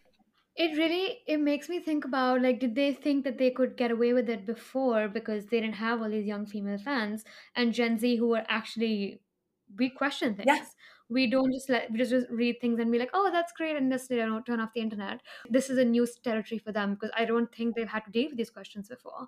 [0.55, 3.91] it really it makes me think about like did they think that they could get
[3.91, 7.97] away with it before because they didn't have all these young female fans and Gen
[7.99, 9.21] Z who were actually
[9.77, 10.47] we question things.
[10.47, 10.75] Yes.
[11.09, 13.75] We don't just let we just, just read things and be like, oh, that's great,
[13.75, 15.21] and just you know, turn off the internet.
[15.49, 18.29] This is a new territory for them because I don't think they've had to deal
[18.29, 19.27] with these questions before.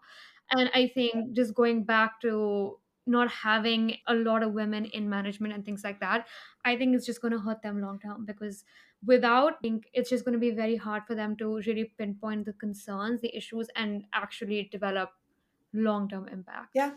[0.51, 5.53] And I think just going back to not having a lot of women in management
[5.53, 6.27] and things like that,
[6.65, 8.63] I think it's just going to hurt them long term because
[9.05, 12.53] without think it's just going to be very hard for them to really pinpoint the
[12.53, 15.11] concerns the issues and actually develop
[15.73, 16.91] long-term impact yeah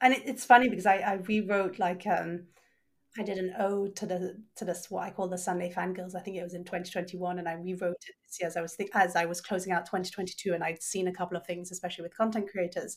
[0.00, 2.44] and it, it's funny because I, I rewrote like um
[3.18, 6.14] I did an ode to the to this what I call the Sunday fangirls.
[6.14, 8.76] I think it was in 2021, and I rewrote it this year as I was
[8.94, 12.16] as I was closing out 2022, and I'd seen a couple of things, especially with
[12.16, 12.96] content creators,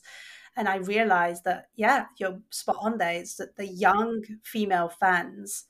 [0.56, 3.20] and I realized that yeah, you're spot on there.
[3.20, 5.66] Is that the young female fans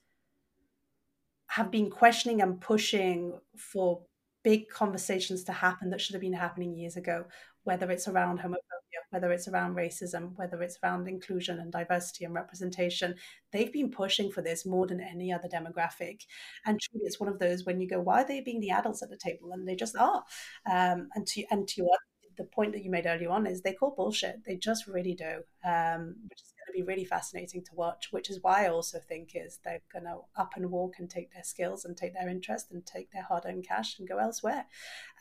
[1.57, 4.03] have been questioning and pushing for
[4.45, 7.25] big conversations to happen that should have been happening years ago,
[7.65, 12.35] whether it's around homophobia, whether it's around racism, whether it's around inclusion and diversity and
[12.35, 13.15] representation.
[13.53, 16.27] They've been pushing for this more than any other demographic.
[16.67, 19.03] And truly, it's one of those when you go, why are they being the adults
[19.03, 19.53] at the table?
[19.53, 20.25] And they just are.
[20.71, 21.97] Um, and to and to your
[22.37, 24.45] the point that you made earlier on is they call bullshit.
[24.45, 28.09] They just really do, um, which is going to be really fascinating to watch.
[28.11, 31.33] Which is why I also think is they're going to up and walk and take
[31.33, 34.67] their skills and take their interest and take their hard-earned cash and go elsewhere.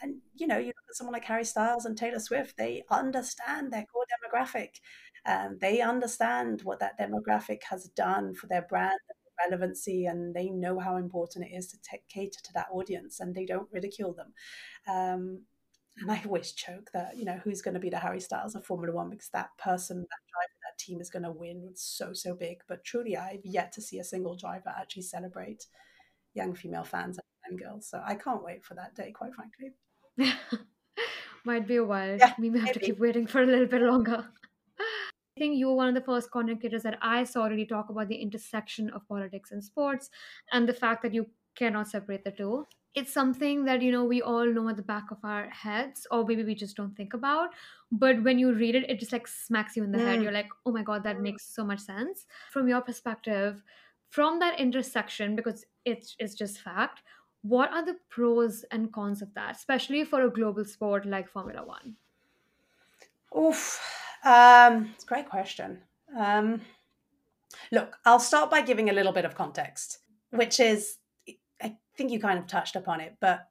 [0.02, 3.72] And you know, you look at someone like Harry Styles and Taylor Swift; they understand
[3.72, 4.80] their core demographic.
[5.26, 8.94] Um, they understand what that demographic has done for their brand
[9.44, 13.36] relevancy and they know how important it is to t- cater to that audience and
[13.36, 14.34] they don't ridicule them.
[14.88, 15.42] Um,
[15.98, 18.66] and I always joke that, you know, who's going to be the Harry Styles of
[18.66, 21.72] Formula One because that person, that driver, that team is going to win.
[21.76, 22.58] So, so big.
[22.68, 25.68] But truly, I've yet to see a single driver actually celebrate
[26.34, 27.88] young female fans and girls.
[27.88, 29.74] So I can't wait for that day, quite frankly.
[31.46, 32.18] Might be a while.
[32.18, 32.80] Yeah, we may have maybe.
[32.80, 34.26] to keep waiting for a little bit longer.
[34.80, 37.90] I think you were one of the first content creators that I saw really talk
[37.90, 40.10] about the intersection of politics and sports
[40.52, 42.66] and the fact that you cannot separate the two.
[42.96, 46.26] It's something that, you know, we all know at the back of our heads, or
[46.26, 47.50] maybe we just don't think about.
[47.92, 50.06] But when you read it, it just like smacks you in the mm.
[50.06, 50.24] head.
[50.24, 52.26] You're like, oh my God, that makes so much sense.
[52.52, 53.62] From your perspective,
[54.10, 57.02] from that intersection, because it's, it's just fact,
[57.42, 61.64] what are the pros and cons of that, especially for a global sport like Formula
[61.66, 61.96] One?
[63.38, 63.80] Oof
[64.26, 65.80] um, it's a great question.
[66.18, 66.62] Um,
[67.72, 70.00] look, I'll start by giving a little bit of context,
[70.32, 70.98] which is
[71.98, 73.48] think you kind of touched upon it, but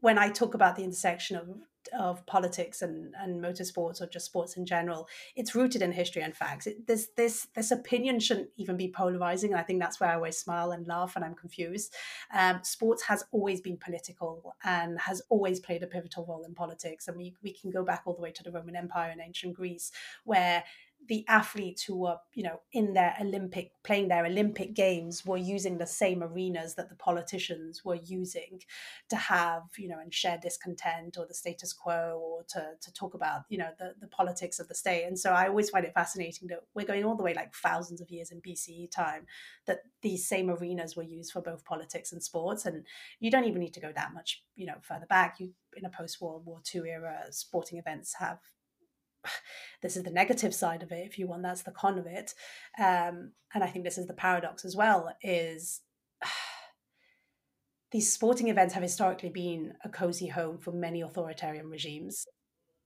[0.00, 1.48] when I talk about the intersection of
[1.98, 6.34] of politics and, and motorsports or just sports in general, it's rooted in history and
[6.34, 6.66] facts.
[6.66, 10.14] It, this this this opinion shouldn't even be polarizing, and I think that's where I
[10.14, 11.94] always smile and laugh when I'm confused.
[12.32, 17.08] Um, sports has always been political and has always played a pivotal role in politics,
[17.08, 19.54] and we we can go back all the way to the Roman Empire and ancient
[19.54, 19.90] Greece,
[20.24, 20.64] where
[21.08, 25.78] the athletes who were you know in their olympic playing their olympic games were using
[25.78, 28.60] the same arenas that the politicians were using
[29.08, 33.14] to have you know and share discontent or the status quo or to, to talk
[33.14, 35.04] about you know the, the politics of the state.
[35.04, 38.00] And so i always find it fascinating that we're going all the way like thousands
[38.00, 39.26] of years in bce time
[39.66, 42.66] that these same arenas were used for both politics and sports.
[42.66, 42.86] And
[43.20, 45.40] you don't even need to go that much you know further back.
[45.40, 48.38] You in a post-world war ii era sporting events have
[49.82, 52.34] this is the negative side of it if you want that's the con of it.
[52.78, 55.80] Um, and i think this is the paradox as well is
[57.90, 62.26] these sporting events have historically been a cozy home for many authoritarian regimes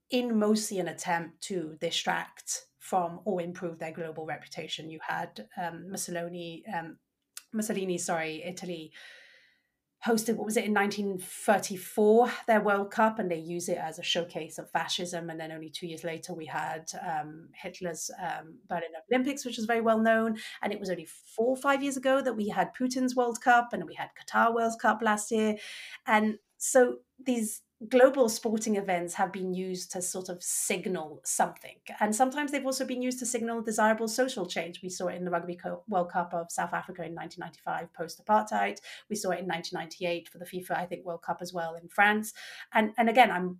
[0.09, 4.89] in mostly an attempt to distract from or improve their global reputation.
[4.89, 6.97] You had um, mussolini um,
[7.53, 8.91] mussolini sorry italy
[10.05, 14.03] hosted what was it in 1934 their world cup and they use it as a
[14.03, 15.29] showcase of fascism.
[15.29, 19.65] And then only two years later we had um, hitler's um, berlin olympics which was
[19.65, 20.37] very well known.
[20.61, 23.69] And it was only four or five years ago that we had putin's world cup
[23.73, 25.55] and we had qatar world cup last year.
[26.05, 31.77] And so these global sporting events have been used to sort of signal something.
[31.99, 34.81] And sometimes they've also been used to signal desirable social change.
[34.81, 38.79] We saw it in the Rugby World Cup of South Africa in 1995 post apartheid.
[39.09, 41.87] We saw it in 1998 for the FIFA, I think, World Cup as well in
[41.87, 42.33] France.
[42.73, 43.59] And, and again, I'm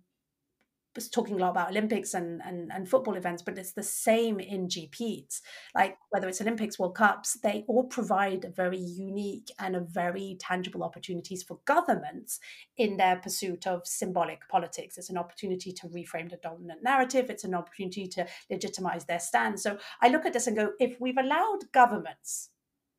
[1.06, 4.66] talking a lot about Olympics and, and, and football events, but it's the same in
[4.66, 5.40] GPs.
[5.74, 10.82] Like whether it's Olympics, World Cups, they all provide very unique and a very tangible
[10.82, 12.40] opportunities for governments
[12.76, 14.98] in their pursuit of symbolic politics.
[14.98, 17.28] It's an opportunity to reframe the dominant narrative.
[17.28, 19.60] It's an opportunity to legitimize their stand.
[19.60, 22.50] So I look at this and go, if we've allowed governments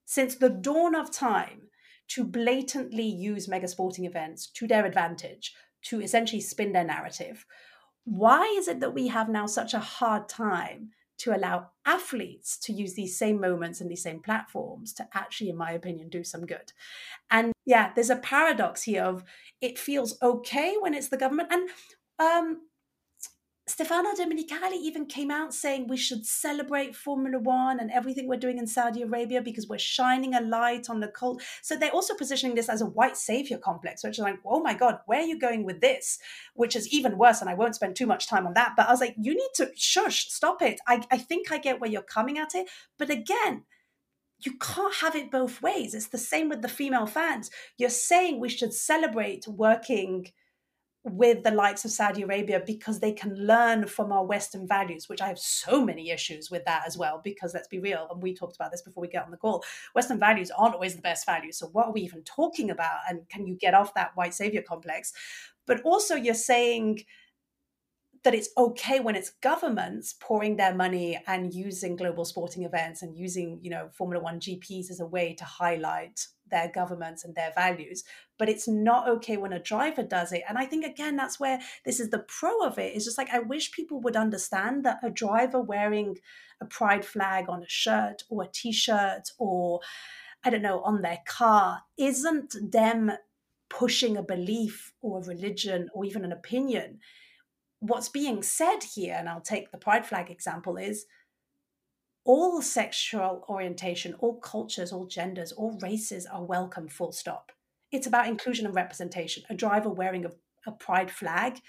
[0.06, 1.70] since the dawn of time
[2.10, 7.46] to blatantly use mega sporting events to their advantage, to essentially spin their narrative,
[8.06, 12.74] why is it that we have now such a hard time to allow athletes to
[12.74, 16.46] use these same moments and these same platforms to actually, in my opinion, do some
[16.46, 16.72] good?
[17.30, 19.24] And yeah, there's a paradox here of
[19.62, 21.52] it feels okay when it's the government.
[21.52, 21.70] And
[22.20, 22.62] um,
[23.70, 28.58] Stefano Domenicali even came out saying we should celebrate Formula One and everything we're doing
[28.58, 31.44] in Saudi Arabia because we're shining a light on the cult.
[31.62, 34.74] So they're also positioning this as a white savior complex, which is like, oh my
[34.74, 36.18] God, where are you going with this?
[36.56, 37.42] Which is even worse.
[37.42, 38.74] And I won't spend too much time on that.
[38.76, 40.80] But I was like, you need to shush, stop it.
[40.88, 42.68] I, I think I get where you're coming at it.
[42.98, 43.66] But again,
[44.40, 45.94] you can't have it both ways.
[45.94, 47.52] It's the same with the female fans.
[47.78, 50.32] You're saying we should celebrate working
[51.12, 55.22] with the likes of Saudi Arabia because they can learn from our Western values, which
[55.22, 57.22] I have so many issues with that as well.
[57.24, 59.64] Because let's be real, and we talked about this before we get on the call,
[59.94, 61.58] Western values aren't always the best values.
[61.58, 63.00] So, what are we even talking about?
[63.10, 65.14] And can you get off that white savior complex?
[65.66, 67.04] But also, you're saying
[68.24, 73.18] that it's okay when it's governments pouring their money and using global sporting events and
[73.18, 77.52] using you know formula 1 gps as a way to highlight their governments and their
[77.54, 78.04] values
[78.38, 80.44] but it's not okay when a driver does it.
[80.50, 83.30] And i think again that's where this is the pro of it is just like
[83.32, 86.18] i wish people would understand that a driver wearing
[86.62, 89.80] a pride flag on a shirt or a t-shirt or
[90.44, 93.12] i don't know on their car isn't them
[93.70, 97.00] pushing a belief or a religion or even an opinion
[97.80, 101.06] what's being said here, and I'll take the pride flag example, is
[102.26, 107.52] all sexual orientation, all cultures, all genders, all races are welcome, full stop.
[107.92, 109.44] It's about inclusion and representation.
[109.50, 110.32] A driver wearing a,
[110.68, 111.60] a pride flag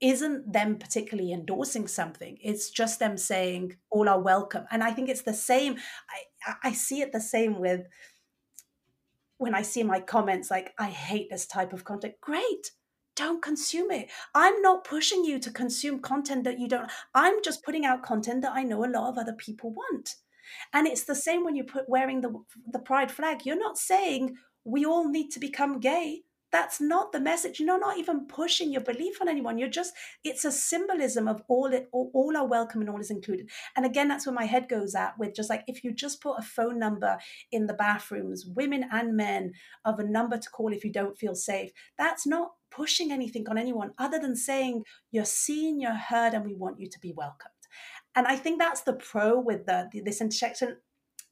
[0.00, 2.38] isn't them particularly endorsing something.
[2.40, 4.64] It's just them saying all are welcome.
[4.70, 5.76] And I think it's the same.
[6.46, 7.82] I, I see it the same with
[9.38, 12.14] when I see my comments like, I hate this type of content.
[12.20, 12.70] Great
[13.18, 14.08] don't consume it.
[14.34, 16.90] I'm not pushing you to consume content that you don't.
[17.14, 20.14] I'm just putting out content that I know a lot of other people want.
[20.72, 22.32] And it's the same when you put wearing the
[22.72, 23.44] the pride flag.
[23.44, 26.22] You're not saying we all need to become gay.
[26.50, 27.60] That's not the message.
[27.60, 29.58] You're not even pushing your belief on anyone.
[29.58, 29.92] You're just,
[30.24, 33.50] it's a symbolism of all it, all, all are welcome and all is included.
[33.76, 36.38] And again, that's where my head goes at with just like, if you just put
[36.38, 37.18] a phone number
[37.52, 39.52] in the bathrooms, women and men,
[39.84, 43.58] of a number to call if you don't feel safe, that's not pushing anything on
[43.58, 47.52] anyone other than saying you're seen, you're heard, and we want you to be welcomed.
[48.14, 50.78] And I think that's the pro with the, this intersection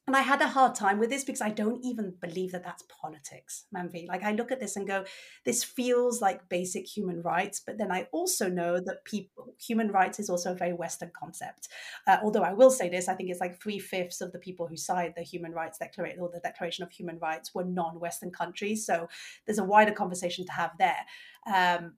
[0.07, 2.83] and I had a hard time with this because I don't even believe that that's
[2.83, 4.07] politics, Manvi.
[4.07, 5.03] Like I look at this and go,
[5.43, 10.17] this feels like basic human rights, but then I also know that people human rights
[10.17, 11.67] is also a very Western concept.
[12.07, 14.65] Uh, although I will say this, I think it's like three fifths of the people
[14.65, 18.85] who signed the Human Rights Declaration or the Declaration of Human Rights were non-Western countries.
[18.85, 19.09] So
[19.45, 21.05] there's a wider conversation to have there.
[21.53, 21.95] Um,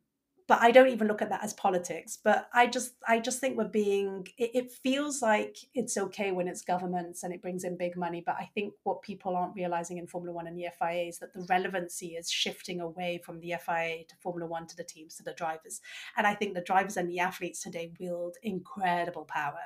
[0.49, 2.17] but I don't even look at that as politics.
[2.21, 6.47] But I just I just think we're being it, it, feels like it's okay when
[6.47, 8.23] it's governments and it brings in big money.
[8.25, 11.33] But I think what people aren't realizing in Formula One and the FIA is that
[11.35, 15.23] the relevancy is shifting away from the FIA to Formula One to the teams to
[15.23, 15.81] the drivers.
[16.17, 19.61] And I think the drivers and the athletes today wield incredible power.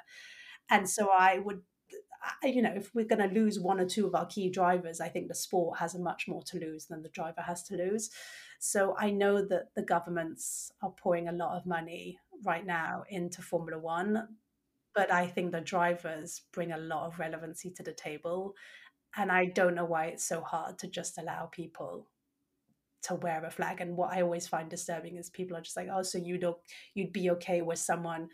[0.70, 1.62] And so I would
[2.44, 5.10] you know, if we're going to lose one or two of our key drivers, I
[5.10, 8.10] think the sport has much more to lose than the driver has to lose.
[8.66, 13.42] So I know that the governments are pouring a lot of money right now into
[13.42, 14.38] Formula One,
[14.96, 18.56] but I think the drivers bring a lot of relevancy to the table.
[19.18, 22.08] And I don't know why it's so hard to just allow people
[23.02, 23.82] to wear a flag.
[23.82, 26.46] And what I always find disturbing is people are just like, oh, so you'd
[26.94, 28.30] you'd be okay with someone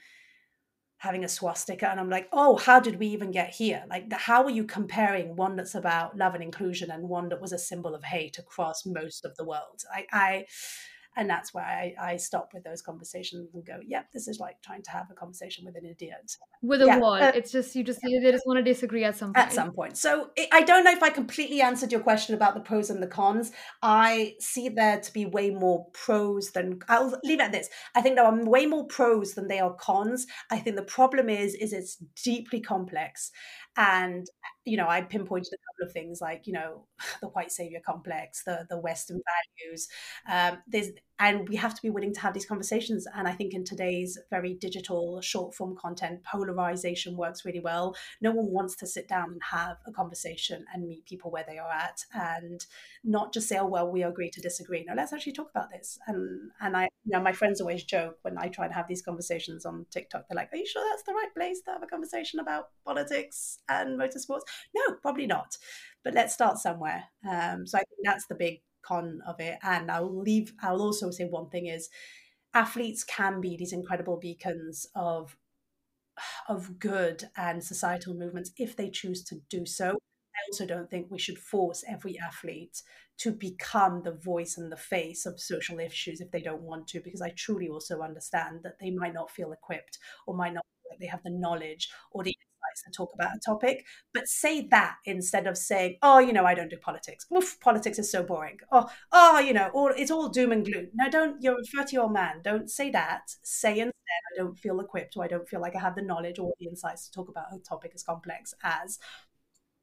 [0.99, 3.83] having a swastika and i'm like oh how did we even get here?
[3.89, 7.51] Like how are you comparing one that's about love and inclusion and one that was
[7.51, 9.83] a symbol of hate across most of the world?
[9.93, 10.45] I i
[11.19, 14.61] and that's why I, I stop with those conversations and go, "Yep, this is like
[14.61, 17.75] trying to have a conversation with an idiot." With a yeah, wall, uh, it's just
[17.75, 18.21] you just yeah.
[18.23, 19.45] they just want to disagree at some point.
[19.45, 19.97] At some point.
[19.97, 23.03] So it, I don't know if I completely answered your question about the pros and
[23.03, 23.51] the cons.
[23.83, 27.67] I see there to be way more pros than I'll leave it at this.
[27.95, 30.25] I think there are way more pros than they are cons.
[30.49, 33.29] I think the problem is is it's deeply complex,
[33.75, 34.25] and
[34.63, 36.85] you know I pinpointed a couple of things like you know
[37.21, 39.19] the white savior complex, the the Western
[39.59, 39.89] values.
[40.31, 43.05] Um, there's and we have to be willing to have these conversations.
[43.13, 47.95] And i think in today's very digital short form content polarization works really well.
[48.21, 51.57] No one wants to sit down and have a conversation and meet people where they
[51.57, 52.65] are at and
[53.03, 54.85] not just say oh well we agree to disagree.
[54.87, 55.97] No let's actually talk about this.
[56.07, 59.01] And and i you know my friends always joke when i try to have these
[59.01, 61.87] conversations on tiktok they're like are you sure that's the right place to have a
[61.87, 64.41] conversation about politics and motorsports?
[64.75, 65.57] No probably not.
[66.03, 67.03] But let's start somewhere.
[67.29, 69.59] Um, so i think that's the big con of it.
[69.63, 71.89] And I'll leave, I'll also say one thing is
[72.53, 75.37] athletes can be these incredible beacons of
[76.47, 79.91] of good and societal movements if they choose to do so.
[79.91, 82.81] I also don't think we should force every athlete
[83.17, 87.01] to become the voice and the face of social issues if they don't want to,
[87.01, 90.65] because I truly also understand that they might not feel equipped or might not
[90.99, 92.35] they have the knowledge or the
[92.93, 96.69] talk about a topic, but say that instead of saying, "Oh, you know, I don't
[96.69, 97.25] do politics.
[97.35, 100.87] Oof, politics is so boring." Oh, oh, you know, all it's all doom and gloom.
[100.93, 101.41] No, don't.
[101.41, 102.41] You're a thirty-year-old man.
[102.43, 103.31] Don't say that.
[103.43, 106.39] Say instead, "I don't feel equipped, or I don't feel like I have the knowledge
[106.39, 108.99] or the insights to talk about a topic as complex as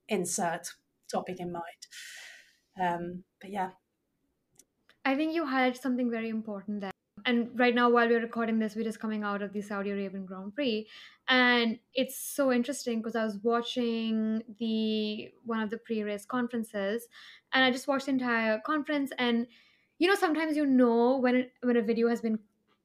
[0.09, 0.69] insert
[1.11, 1.63] topic in mind."
[2.81, 3.71] Um, but yeah,
[5.05, 6.91] I think you highlighted something very important there
[7.27, 10.25] and right now while we're recording this we're just coming out of the saudi arabian
[10.25, 10.87] grand prix
[11.29, 17.09] and it's so interesting because i was watching the one of the pre-race conferences
[17.53, 19.13] and i just watched the entire conference.
[19.19, 19.47] And
[19.99, 22.39] you know sometimes you know when it, when a video has been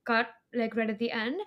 [0.06, 1.40] cut like right at the end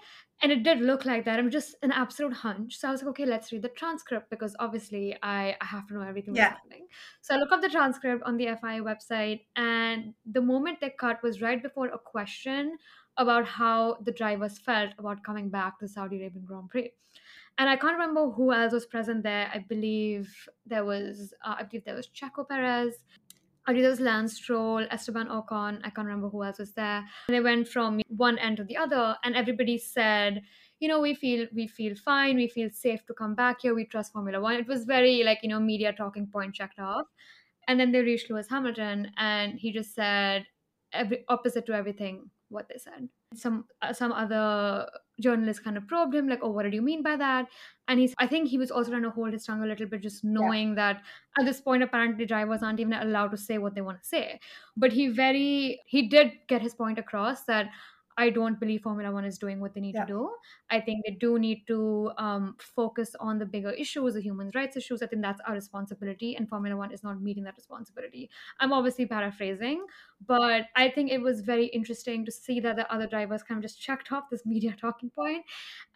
[0.42, 1.38] and it did look like that.
[1.38, 2.76] I'm just an absolute hunch.
[2.78, 5.94] So I was like, okay, let's read the transcript because obviously I, I have to
[5.94, 6.44] know everything Yeah.
[6.50, 6.86] that's happening.
[7.22, 11.22] So I look up the transcript on the FIA website, and the moment they cut
[11.22, 12.76] was right before a question
[13.16, 16.90] about how the drivers felt about coming back to the Saudi Arabian Grand Prix.
[17.58, 19.48] And I can't remember who else was present there.
[19.54, 20.28] I believe
[20.66, 22.94] there was, uh, I believe there was Checo Perez,
[23.66, 25.80] Was Lance Stroll, Esteban Ocon.
[25.82, 27.04] I can't remember who else was there.
[27.28, 30.42] And they went from one end to the other, and everybody said,
[30.80, 33.86] you know, we feel we feel fine, we feel safe to come back here, we
[33.86, 34.56] trust Formula One.
[34.56, 37.06] It was very like you know media talking point checked off.
[37.66, 40.46] And then they reached Lewis Hamilton, and he just said
[40.92, 43.08] every opposite to everything what they said.
[43.36, 44.88] Some uh, some other
[45.20, 47.46] journalists kind of probed him, like, "Oh, what did you mean by that?"
[47.88, 50.02] And he's, I think he was also trying to hold his tongue a little bit,
[50.02, 51.02] just knowing that
[51.38, 54.40] at this point, apparently, drivers aren't even allowed to say what they want to say.
[54.76, 57.68] But he very, he did get his point across that
[58.16, 60.04] I don't believe Formula One is doing what they need Yeah.
[60.04, 60.36] to do.
[60.70, 64.76] I think they do need to um, focus on the bigger issues, the human rights
[64.76, 65.02] issues.
[65.02, 68.30] I think that's our responsibility, and Formula One is not meeting that responsibility.
[68.60, 69.86] I'm obviously paraphrasing,
[70.26, 73.62] but I think it was very interesting to see that the other drivers kind of
[73.62, 75.44] just checked off this media talking point.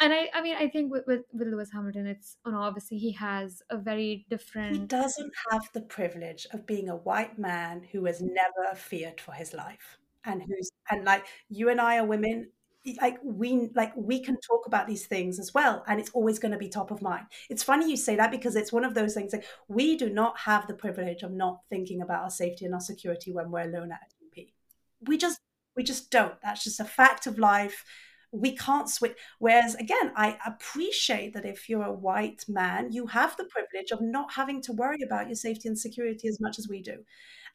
[0.01, 3.62] And I, I mean, I think with, with, with Lewis Hamilton, it's, obviously he has
[3.71, 4.75] a very different.
[4.75, 9.33] He doesn't have the privilege of being a white man who has never feared for
[9.33, 12.51] his life and who's and like you and I are women
[13.03, 16.53] like we like we can talk about these things as well and it's always going
[16.53, 17.27] to be top of mind.
[17.51, 20.39] It's funny you say that because it's one of those things that we do not
[20.39, 23.93] have the privilege of not thinking about our safety and our security when we're alone
[23.93, 24.53] at a GP
[25.07, 25.41] we just
[25.77, 26.35] we just don't.
[26.43, 27.85] That's just a fact of life.
[28.31, 33.35] We can't switch whereas again i appreciate that if you're a white man you have
[33.39, 36.69] the privilege of not having to worry about your safety and security as much as
[36.69, 36.99] we do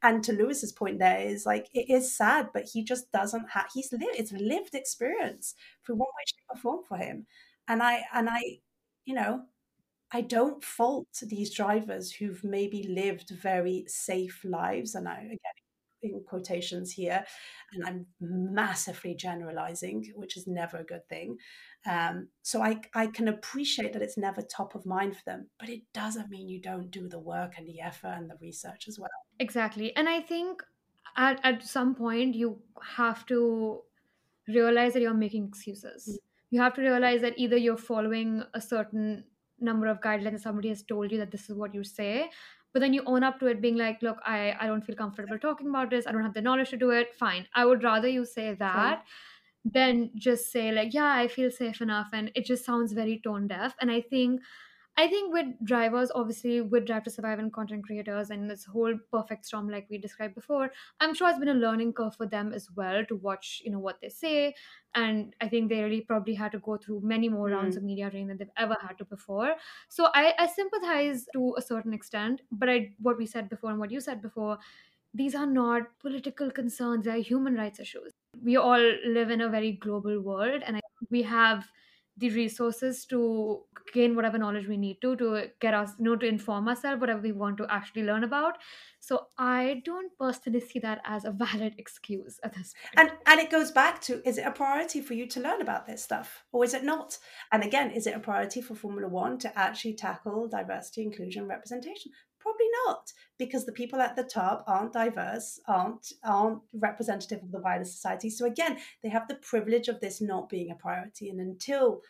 [0.04, 3.66] and to lewis's point there is like it is sad but he just doesn't have
[3.74, 7.26] he's lived it's lived experience for one way shape or form for him
[7.68, 8.41] and i and i
[9.06, 9.41] you know
[10.12, 15.38] i don't fault these drivers who've maybe lived very safe lives and i again
[16.04, 17.24] in quotations here,
[17.74, 21.38] and I'm massively generalizing, which is never a good thing.
[21.89, 25.70] Um, so I, I can appreciate that it's never top of mind for them, but
[25.70, 28.99] it doesn't mean you don't do the work and the effort and the research as
[28.99, 29.10] well.
[29.39, 29.95] Exactly.
[29.95, 30.63] And I think
[31.15, 33.81] at, at some point you have to
[34.47, 36.07] realize that you're making excuses.
[36.09, 36.17] Mm.
[36.51, 39.25] You have to realize that either you're following a certain
[39.59, 42.29] number of guidelines somebody has told you that this is what you say
[42.73, 45.39] but then you own up to it being like look i i don't feel comfortable
[45.39, 48.07] talking about this i don't have the knowledge to do it fine i would rather
[48.09, 49.05] you say that
[49.63, 53.47] than just say like yeah i feel safe enough and it just sounds very tone
[53.47, 54.41] deaf and i think
[54.96, 58.96] I think with drivers, obviously with Drive to Survive and content creators and this whole
[59.12, 62.54] perfect storm like we described before, I'm sure it's been a learning curve for them
[62.54, 64.54] as well to watch, you know, what they say.
[64.94, 67.78] And I think they really probably had to go through many more rounds Mm.
[67.78, 69.56] of media training than they've ever had to before.
[69.89, 73.80] So I, I sympathize to a certain extent, but I what we said before and
[73.80, 74.60] what you said before,
[75.14, 78.12] these are not political concerns, they're human rights issues.
[78.41, 81.72] We all live in a very global world and I, we have
[82.18, 83.61] the resources to
[83.93, 87.22] gain whatever knowledge we need to to get us you know to inform ourselves whatever
[87.22, 88.57] we want to actually learn about
[88.99, 93.39] so i don't personally see that as a valid excuse at this point And and
[93.39, 96.43] it goes back to is it a priority for you to learn about this stuff
[96.51, 97.18] or is it not?
[97.51, 102.11] And again, is it a priority for Formula One to actually tackle diversity, inclusion, representation?
[102.44, 107.62] Probably not, because the people at the top aren't diverse, aren't aren't representative of the
[107.62, 108.30] wider society.
[108.30, 111.30] So again, they have the privilege of this not being a priority.
[111.30, 112.02] And until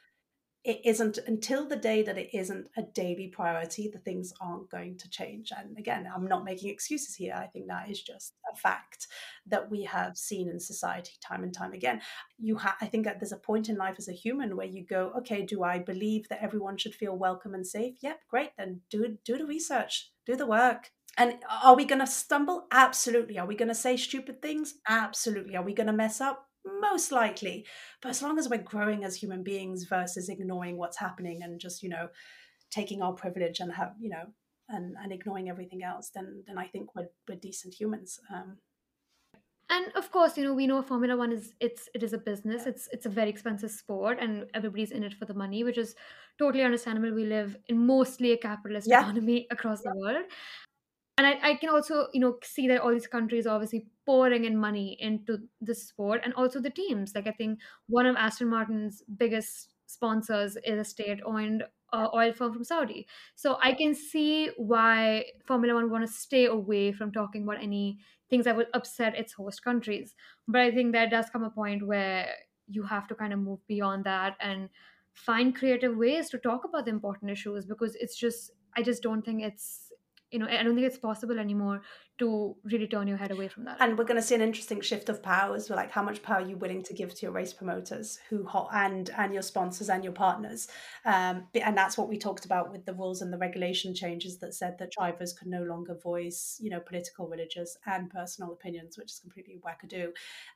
[0.63, 4.97] it isn't until the day that it isn't a daily priority the things aren't going
[4.97, 8.55] to change and again i'm not making excuses here i think that is just a
[8.55, 9.07] fact
[9.45, 11.99] that we have seen in society time and time again
[12.37, 14.85] you have i think that there's a point in life as a human where you
[14.85, 18.79] go okay do i believe that everyone should feel welcome and safe yep great then
[18.89, 20.91] do do the research do the work.
[21.17, 22.65] And are we going to stumble?
[22.71, 23.37] Absolutely.
[23.37, 24.75] Are we going to say stupid things?
[24.87, 25.55] Absolutely.
[25.55, 26.47] Are we going to mess up?
[26.81, 27.65] Most likely.
[28.01, 31.83] But as long as we're growing as human beings versus ignoring what's happening and just
[31.83, 32.07] you know
[32.71, 34.25] taking our privilege and have you know
[34.69, 38.19] and and ignoring everything else then then i think we're, we're decent humans.
[38.33, 38.57] Um
[39.69, 42.65] and of course you know we know formula one is it's it is a business.
[42.65, 45.95] It's it's a very expensive sport and everybody's in it for the money which is
[46.39, 48.93] totally understandable we live in mostly a capitalist Yeah.
[48.93, 50.25] economy across the world.
[51.17, 54.45] And I, I can also you know see that all these countries are obviously pouring
[54.45, 57.13] in money into the sport and also the teams.
[57.15, 61.63] Like i think one of aston martin's biggest sponsors is a state owned
[61.93, 63.07] uh, oil firm from saudi.
[63.35, 67.99] So i can see why formula one want to stay away from talking about any
[68.29, 70.15] things that will upset its host countries.
[70.47, 72.35] But i think there does come a point where
[72.67, 74.69] you have to kind of move beyond that and
[75.13, 79.23] find creative ways to talk about the important issues because it's just i just don't
[79.23, 79.82] think it's
[80.33, 81.81] you know i don't think it's possible anymore
[82.19, 83.77] to really turn your head away from that.
[83.79, 86.47] And we're going to see an interesting shift of powers like how much power are
[86.47, 90.13] you willing to give to your race promoters who and and your sponsors and your
[90.13, 90.67] partners.
[91.05, 94.53] Um, and that's what we talked about with the rules and the regulation changes that
[94.53, 99.11] said that drivers could no longer voice you know political religious and personal opinions which
[99.11, 100.11] is completely wackadoo.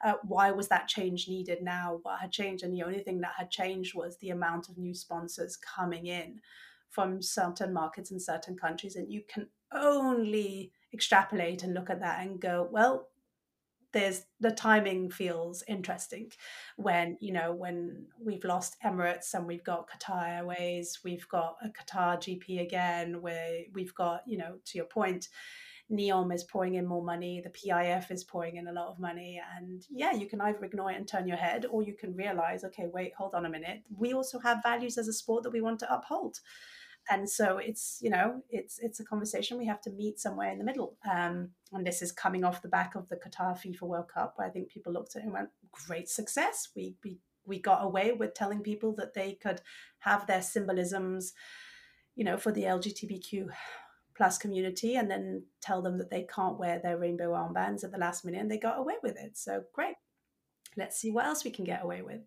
[0.06, 2.00] Uh, why was that change needed now?
[2.04, 2.64] What had changed?
[2.64, 6.40] And the only thing that had changed was the amount of new sponsors coming in
[6.90, 8.96] from certain markets in certain countries.
[8.96, 13.07] And you can only extrapolate and look at that and go, well,
[13.93, 16.32] there's the timing feels interesting
[16.76, 21.70] when you know when we've lost Emirates and we've got Qatar Airways, we've got a
[21.70, 25.30] Qatar GP again, where we've got you know to your point,
[25.89, 29.41] NEOM is pouring in more money, the PIF is pouring in a lot of money,
[29.57, 32.63] and yeah, you can either ignore it and turn your head, or you can realize,
[32.65, 35.61] okay, wait, hold on a minute, we also have values as a sport that we
[35.61, 36.39] want to uphold
[37.10, 40.58] and so it's you know it's it's a conversation we have to meet somewhere in
[40.58, 40.97] the middle.
[41.10, 44.34] Um, and this is coming off the back of the qatar fifa world cup.
[44.36, 46.70] Where i think people looked at it and went great success.
[46.76, 49.62] We we, we got away with telling people that they could
[49.99, 51.34] have their symbolisms
[52.16, 53.47] you know for the lgbtq
[54.18, 57.99] plus community and then tell them that they can't wear their rainbow armbands at the
[57.99, 59.38] last minute and they got away with it.
[59.38, 59.95] So great.
[60.76, 62.22] Let's see what else we can get away with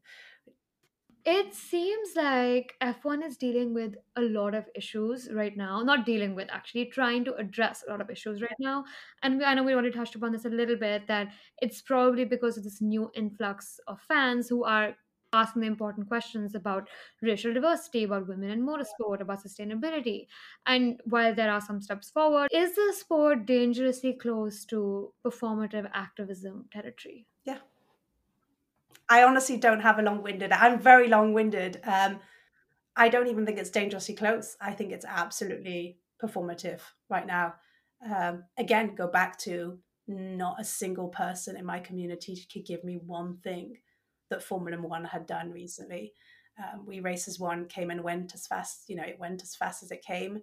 [1.24, 5.82] it seems like F1 is dealing with a lot of issues right now.
[5.82, 8.84] Not dealing with, actually, trying to address a lot of issues right now.
[9.22, 12.56] And I know we already touched upon this a little bit that it's probably because
[12.58, 14.96] of this new influx of fans who are
[15.32, 16.88] asking the important questions about
[17.22, 20.26] racial diversity, about women in motorsport, about sustainability.
[20.66, 26.68] And while there are some steps forward, is the sport dangerously close to performative activism
[26.72, 27.26] territory?
[27.44, 27.60] Yeah,
[29.10, 30.52] I honestly don't have a long winded.
[30.52, 31.80] I'm very long winded.
[31.84, 32.20] Um,
[32.96, 34.56] I don't even think it's dangerously close.
[34.60, 37.54] I think it's absolutely performative right now.
[38.08, 42.98] Um, again, go back to not a single person in my community could give me
[43.04, 43.78] one thing
[44.28, 46.12] that Formula One had done recently.
[46.58, 49.56] Um, We Race As One came and went as fast, you know, it went as
[49.56, 50.40] fast as it came.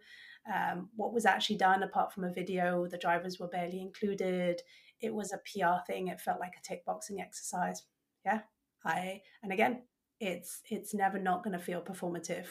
[0.53, 4.61] Um, what was actually done apart from a video, the drivers were barely included.
[4.99, 6.07] It was a PR thing.
[6.07, 7.83] It felt like a tick boxing exercise.
[8.25, 8.41] Yeah,
[8.85, 9.83] I and again,
[10.19, 12.45] it's it's never not going to feel performative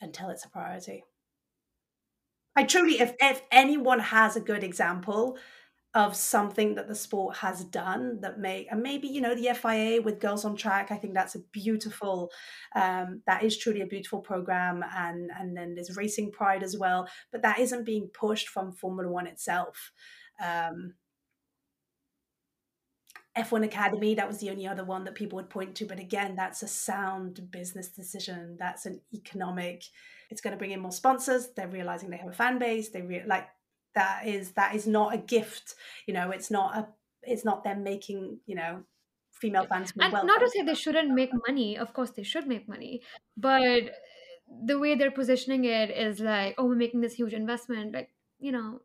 [0.00, 1.04] until it's a priority.
[2.56, 5.38] I truly, if if anyone has a good example
[5.94, 10.02] of something that the sport has done that may and maybe you know the FIA
[10.02, 12.30] with Girls on Track, I think that's a beautiful,
[12.74, 17.08] um, that is truly a beautiful program, and and then there's Racing Pride as well,
[17.32, 19.92] but that isn't being pushed from Formula One itself.
[20.44, 20.94] Um,
[23.38, 25.86] F1 Academy, that was the only other one that people would point to.
[25.86, 28.56] But again, that's a sound business decision.
[28.58, 29.84] That's an economic,
[30.30, 31.48] it's going to bring in more sponsors.
[31.56, 32.90] They're realizing they have a fan base.
[32.90, 33.48] They re- like
[33.94, 35.74] that is that is not a gift.
[36.06, 36.88] You know, it's not a
[37.22, 38.82] it's not them making, you know,
[39.32, 40.26] female fans and welcome.
[40.26, 43.00] not to say they shouldn't make money of course they should make money
[43.36, 43.82] but
[44.64, 48.50] the way they're positioning it is like oh we're making this huge investment like you
[48.50, 48.80] know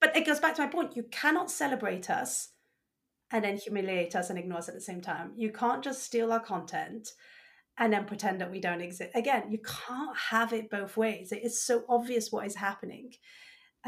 [0.00, 2.50] but it goes back to my point you cannot celebrate us
[3.34, 5.32] and then humiliate us and ignore us at the same time.
[5.34, 7.08] You can't just steal our content
[7.76, 9.10] and then pretend that we don't exist.
[9.16, 11.32] Again, you can't have it both ways.
[11.32, 13.12] It is so obvious what is happening.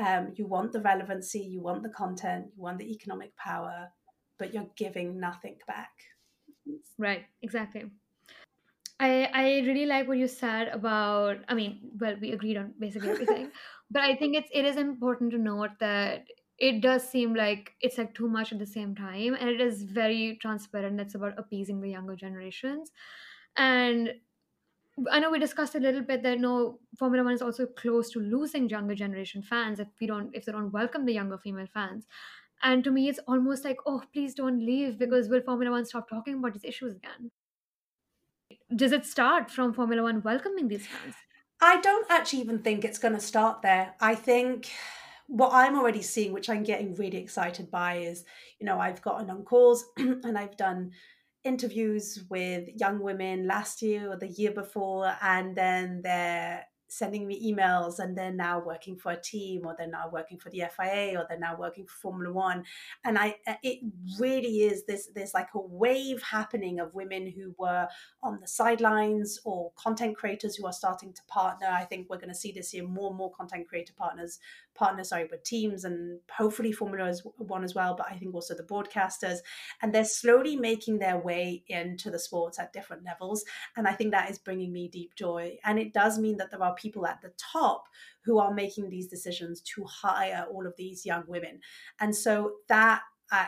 [0.05, 3.89] Um, you want the relevancy, you want the content, you want the economic power,
[4.37, 5.93] but you're giving nothing back.
[6.99, 7.85] Right, exactly.
[8.99, 11.37] I I really like what you said about.
[11.49, 13.53] I mean, well, we agreed on basically everything,
[13.93, 16.25] but I think it's it is important to note that
[16.59, 19.83] it does seem like it's like too much at the same time and it is
[19.83, 22.93] very transparent it's about appeasing the younger generations.
[23.57, 24.15] And
[25.13, 28.19] i know we discussed a little bit that no formula one is also close to
[28.19, 32.07] losing younger generation fans if we don't if they don't welcome the younger female fans.
[32.63, 36.09] And to me it's almost like oh please don't leave because will formula one stop
[36.09, 37.31] talking about these issues again?
[38.75, 41.17] Does it start from formula one welcoming these fans?
[41.61, 43.95] I don't actually even think it's going to start there.
[44.01, 44.71] I think
[45.29, 48.25] what I'm already seeing, which I'm getting really excited by, is
[48.61, 50.93] you know I've gotten on calls and I've done
[51.45, 57.53] interviews with young women last year or the year before, and then they're sending me
[57.53, 61.19] emails and they're now working for a team or they're now working for the FIA
[61.19, 62.65] or they're now working for Formula 1
[63.05, 63.81] and I uh, it
[64.19, 67.89] really is this there's like a wave happening of women who were
[68.23, 71.67] on the sidelines or content creators who are starting to partner.
[71.69, 74.39] I think we're going to see this year more and more content creator partners
[74.77, 78.63] partners sorry with teams and hopefully Formula 1 as well but I think also the
[78.63, 79.39] broadcasters
[79.83, 83.45] and they're slowly making their way into the sports at different levels
[83.77, 86.63] and I think that is bringing me deep joy and it does mean that there
[86.63, 87.89] are people at the top
[88.27, 91.61] who are making these decisions to hire all of these young women.
[92.01, 93.47] And so that I,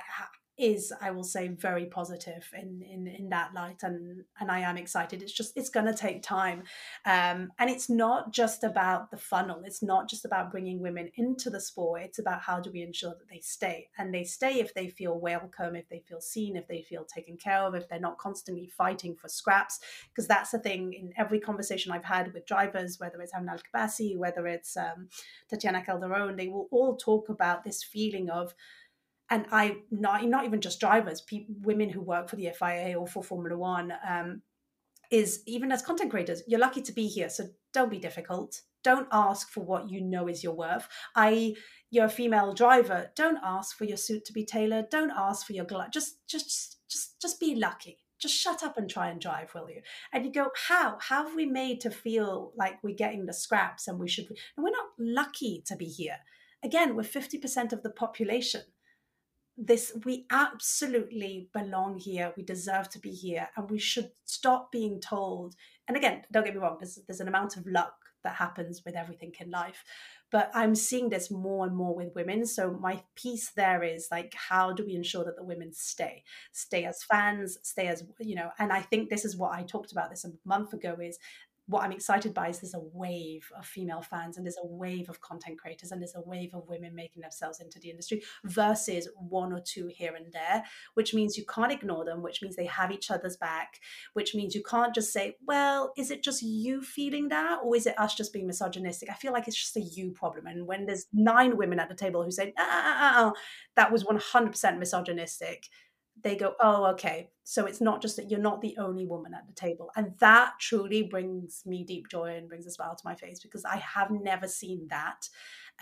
[0.58, 4.76] is i will say very positive in in in that light and and i am
[4.76, 5.22] excited.
[5.22, 6.62] It's just it's going to take time.
[7.04, 9.62] Um and it's not just about the funnel.
[9.64, 12.02] It's not just about bringing women into the sport.
[12.02, 13.88] It's about how do we ensure that they stay.
[13.98, 17.36] And they stay if they feel welcome if they feel seen if they feel taken
[17.36, 19.80] care of if they're not constantly fighting for scraps.
[20.10, 24.18] Because that's the thing in every conversation i've had with drivers whether it's Amna Al
[24.18, 25.08] whether it's um,
[25.48, 28.54] Tatiana Calderon they will all talk about this feeling of
[29.30, 31.22] and I not not even just drivers,
[31.62, 34.42] women who work for the FIA or for Formula One, um,
[35.10, 37.28] is even as content creators, you're lucky to be here.
[37.28, 38.62] So don't be difficult.
[38.84, 40.88] Don't ask for what you know is your worth.
[41.14, 41.54] I
[41.90, 43.10] you're a female driver.
[43.16, 44.90] Don't ask for your suit to be tailored.
[44.90, 45.90] Don't ask for your glove.
[45.92, 47.98] Just just just just be lucky.
[48.20, 49.80] Just shut up and try and drive, will you?
[50.12, 50.98] And you go, how?
[51.00, 54.26] How have we made to feel like we're getting the scraps and we should?
[54.28, 56.16] And we're not lucky to be here.
[56.64, 58.62] Again, we're fifty percent of the population
[59.58, 62.32] this we absolutely belong here.
[62.36, 65.56] We deserve to be here and we should stop being told
[65.88, 67.94] and again don't get me wrong there's, there's an amount of luck
[68.24, 69.84] that happens with everything in life
[70.30, 74.34] but i'm seeing this more and more with women so my piece there is like
[74.34, 76.22] how do we ensure that the women stay?
[76.52, 79.92] Stay as fans stay as you know and i think this is what i talked
[79.92, 81.18] about this a month ago is
[81.68, 85.10] what I'm excited by is there's a wave of female fans and there's a wave
[85.10, 89.06] of content creators and there's a wave of women making themselves into the industry versus
[89.16, 90.64] one or two here and there,
[90.94, 93.80] which means you can't ignore them, which means they have each other's back,
[94.14, 97.86] which means you can't just say, well, is it just you feeling that or is
[97.86, 99.10] it us just being misogynistic?
[99.10, 100.46] I feel like it's just a you problem.
[100.46, 103.32] And when there's nine women at the table who say, ah, ah, ah,
[103.76, 105.66] that was 100% misogynistic
[106.22, 107.30] they go, oh, okay.
[107.44, 109.90] So it's not just that you're not the only woman at the table.
[109.96, 113.64] And that truly brings me deep joy and brings a smile to my face because
[113.64, 115.28] I have never seen that.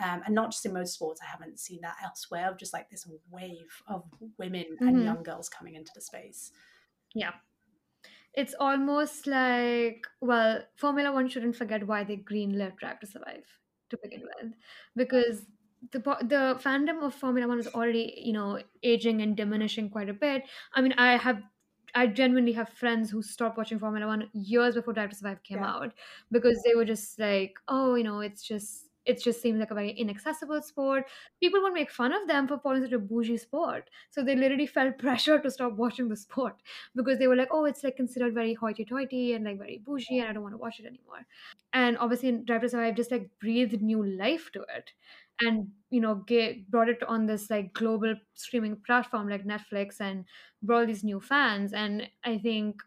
[0.02, 3.08] Um, and not just in motorsports, I haven't seen that elsewhere of just like this
[3.30, 4.04] wave of
[4.38, 4.88] women mm-hmm.
[4.88, 6.52] and young girls coming into the space.
[7.14, 7.32] Yeah.
[8.34, 13.46] It's almost like, well, Formula One shouldn't forget why they greenlit Drive to Survive
[13.88, 14.52] to begin with,
[14.94, 15.42] because
[15.92, 20.14] the the fandom of Formula One is already you know aging and diminishing quite a
[20.14, 20.44] bit.
[20.74, 21.42] I mean, I have
[21.94, 25.58] I genuinely have friends who stopped watching Formula One years before Drive to Survive came
[25.58, 25.70] yeah.
[25.70, 25.92] out
[26.30, 29.74] because they were just like, oh, you know, it's just it just seems like a
[29.74, 31.04] very inaccessible sport.
[31.40, 33.88] People would make fun of them for following such a bougie sport.
[34.10, 36.56] So they literally felt pressure to stop watching the sport
[36.94, 40.28] because they were like, oh, it's like considered very hoity-toity and like very bougie, and
[40.28, 41.24] I don't want to watch it anymore.
[41.72, 44.92] And obviously, Drive to Survive just like breathed new life to it
[45.40, 50.24] and you know get, brought it on this like global streaming platform like netflix and
[50.62, 52.80] brought these new fans and i think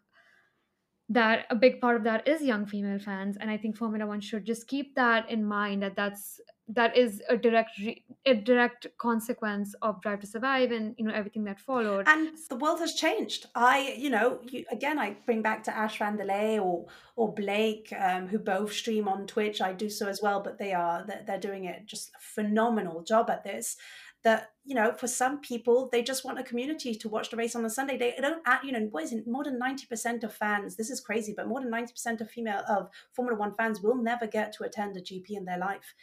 [1.09, 4.21] that a big part of that is young female fans and i think formula one
[4.21, 6.39] should just keep that in mind that that's
[6.69, 11.13] that is a direct re- a direct consequence of drive to survive and you know
[11.13, 12.07] everything that followed.
[12.07, 13.47] And the world has changed.
[13.55, 16.85] I you know you, again i bring back to ash vandelay or
[17.15, 19.61] or blake um, who both stream on twitch.
[19.61, 23.01] I do so as well but they are they're, they're doing it just a phenomenal
[23.01, 23.75] job at this
[24.23, 27.55] that you know for some people they just want a community to watch the race
[27.55, 30.75] on a sunday they don't you know what is it more than 90% of fans
[30.75, 34.27] this is crazy but more than 90% of female of formula one fans will never
[34.27, 35.95] get to attend a gp in their life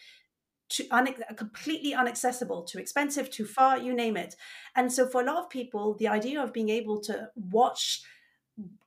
[0.68, 4.34] to un- completely inaccessible, too expensive, too far, you name it.
[4.74, 8.02] And so, for a lot of people, the idea of being able to watch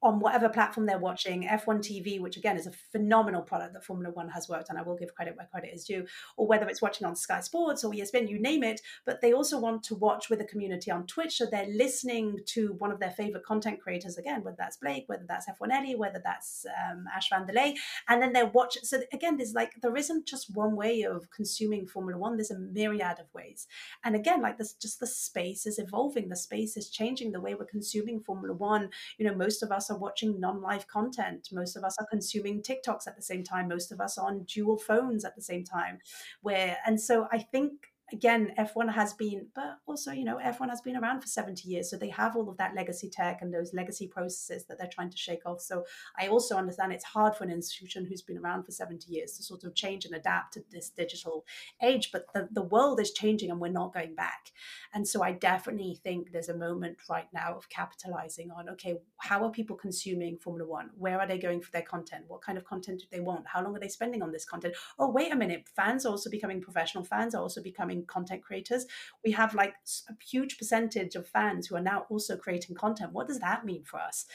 [0.01, 4.13] on whatever platform they're watching, F1 TV, which again is a phenomenal product that Formula
[4.13, 4.77] One has worked on.
[4.77, 6.05] I will give credit where credit is due,
[6.37, 8.81] or whether it's watching on Sky Sports or ESPN, you name it.
[9.05, 12.73] But they also want to watch with a community on Twitch, so they're listening to
[12.77, 16.21] one of their favorite content creators again, whether that's Blake, whether that's F1 Ellie, whether
[16.23, 17.75] that's um, Ash Vandelay,
[18.07, 18.83] and then they're watching.
[18.83, 22.37] So again, there's like there isn't just one way of consuming Formula One.
[22.37, 23.67] There's a myriad of ways,
[24.05, 26.29] and again, like this, just the space is evolving.
[26.29, 27.31] The space is changing.
[27.33, 28.89] The way we're consuming Formula One.
[29.17, 31.49] You know, most of us are watching non-live content.
[31.51, 33.67] Most of us are consuming TikToks at the same time.
[33.67, 35.99] Most of us are on dual phones at the same time.
[36.41, 40.81] Where and so I think again, F1 has been, but also, you know, F1 has
[40.81, 41.89] been around for 70 years.
[41.89, 45.09] So they have all of that legacy tech and those legacy processes that they're trying
[45.09, 45.61] to shake off.
[45.61, 45.85] So
[46.19, 49.43] I also understand it's hard for an institution who's been around for 70 years to
[49.43, 51.45] sort of change and adapt to this digital
[51.81, 52.11] age.
[52.11, 54.51] But the, the world is changing and we're not going back.
[54.93, 59.43] And so I definitely think there's a moment right now of capitalizing on okay, how
[59.43, 60.89] are people consuming Formula One?
[60.97, 62.25] Where are they going for their content?
[62.27, 63.45] What kind of content do they want?
[63.47, 64.75] How long are they spending on this content?
[64.97, 68.85] Oh, wait a minute, fans are also becoming professional, fans are also becoming content creators.
[69.23, 69.73] We have like
[70.09, 73.13] a huge percentage of fans who are now also creating content.
[73.13, 74.25] What does that mean for us?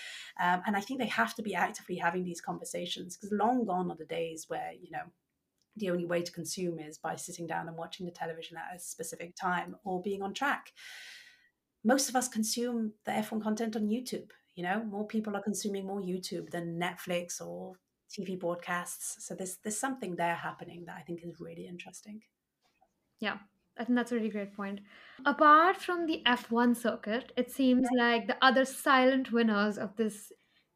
[0.41, 3.91] Um, and I think they have to be actively having these conversations because long gone
[3.91, 5.05] are the days where, you know,
[5.77, 8.79] the only way to consume is by sitting down and watching the television at a
[8.79, 10.73] specific time or being on track.
[11.83, 14.31] Most of us consume the F1 content on YouTube.
[14.55, 17.75] You know, more people are consuming more YouTube than Netflix or
[18.11, 19.27] TV broadcasts.
[19.27, 22.23] So there's there's something there happening that I think is really interesting.
[23.21, 23.39] Yeah,
[23.77, 24.81] I think that's a really great point.
[25.25, 30.33] Apart from the F1 circuit, it seems like the other silent winners of this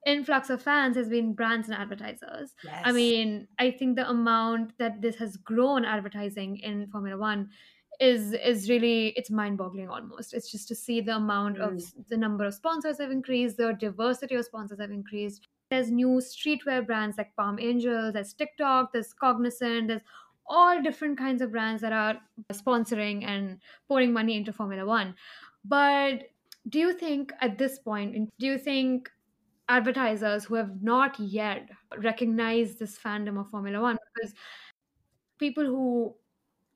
[0.07, 2.55] influx of fans has been brands and advertisers.
[2.64, 2.82] Yes.
[2.84, 7.51] I mean, I think the amount that this has grown advertising in Formula One
[8.01, 10.32] is is really it's mind-boggling almost.
[10.34, 12.09] It's just to see the amount of Mm.
[12.09, 15.49] the number of sponsors have increased, the diversity of sponsors have increased.
[15.70, 20.03] There's new streetwear brands like Palm Angels, there's TikTok, there's Cognizant, there's
[20.49, 22.20] all different kinds of brands that are
[22.53, 25.14] sponsoring and pouring money into Formula One.
[25.64, 26.30] But
[26.68, 29.11] do you think at this point, do you think
[29.68, 34.34] advertisers who have not yet recognized this fandom of Formula One, because
[35.38, 36.14] people who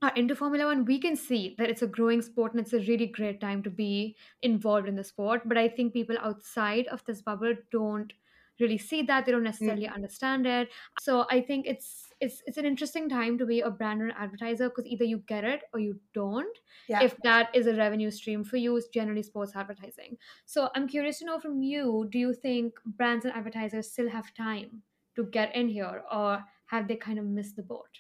[0.02, 2.80] are into Formula One, we can see that it's a growing sport and it's a
[2.80, 5.42] really great time to be involved in the sport.
[5.46, 8.12] But I think people outside of this bubble don't
[8.60, 9.94] really see that they don't necessarily Mm.
[9.94, 14.02] understand it so i think it's it's it's an interesting time to be a brand
[14.02, 17.08] or an advertiser because either you get it or you don't Yeah.
[17.08, 21.18] if that is a revenue stream for you it's generally sports advertising so i'm curious
[21.18, 24.82] to know from you do you think brands and advertisers still have time
[25.16, 27.98] to get in here or have they kind of missed the boat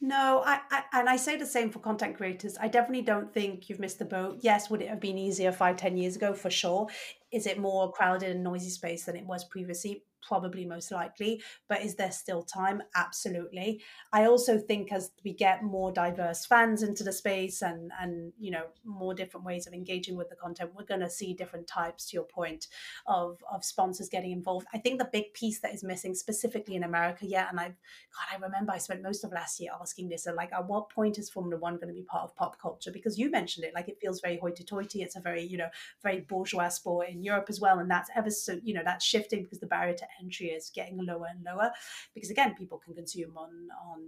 [0.00, 2.58] No, I, I and I say the same for content creators.
[2.58, 4.38] I definitely don't think you've missed the boat.
[4.42, 6.34] Yes, would it have been easier five, ten years ago?
[6.34, 6.88] For sure.
[7.32, 10.04] Is it more crowded and noisy space than it was previously?
[10.26, 11.42] Probably most likely.
[11.68, 12.82] But is there still time?
[12.94, 13.82] Absolutely.
[14.12, 18.50] I also think as we get more diverse fans into the space and and you
[18.50, 22.06] know more different ways of engaging with the content, we're going to see different types.
[22.06, 22.68] To your point
[23.06, 24.66] of of sponsors getting involved.
[24.74, 28.26] I think the big piece that is missing specifically in America, yeah, and I God,
[28.32, 31.30] I remember I spent most of last year asking this, like, at what point is
[31.30, 32.90] Formula One going to be part of pop culture?
[32.90, 35.02] Because you mentioned it, like, it feels very hoity-toity.
[35.02, 35.68] It's a very, you know,
[36.02, 39.42] very bourgeois sport in Europe as well, and that's ever so, you know, that's shifting
[39.42, 41.70] because the barrier to entry is getting lower and lower.
[42.14, 44.00] Because again, people can consume on on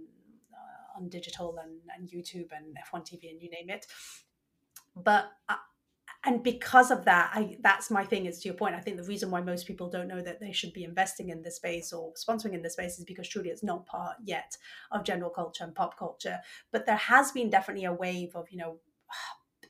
[0.53, 3.85] uh, on digital and, and YouTube and F1 TV and you name it.
[4.95, 5.55] But uh,
[6.25, 9.03] and because of that i that's my thing is to your point i think the
[9.03, 12.13] reason why most people don't know that they should be investing in this space or
[12.13, 14.57] sponsoring in this space is because truly it's not part yet
[14.91, 16.39] of general culture and pop culture
[16.71, 18.79] but there has been definitely a wave of you know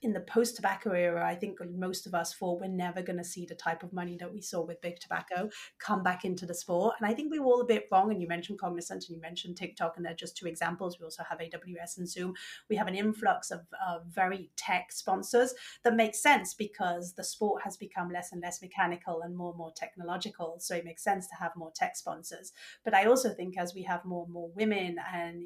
[0.02, 3.24] in the post tobacco era, I think most of us thought we're never going to
[3.24, 6.54] see the type of money that we saw with big tobacco come back into the
[6.54, 6.96] sport.
[7.00, 8.12] And I think we were all a bit wrong.
[8.12, 10.98] And you mentioned Cognizant and you mentioned TikTok, and they're just two examples.
[11.00, 12.34] We also have AWS and Zoom.
[12.70, 17.64] We have an influx of uh, very tech sponsors that makes sense because the sport
[17.64, 20.58] has become less and less mechanical and more and more technological.
[20.60, 22.54] So it makes sense to have more tech sponsors.
[22.86, 25.44] But I also think as we have more and more women and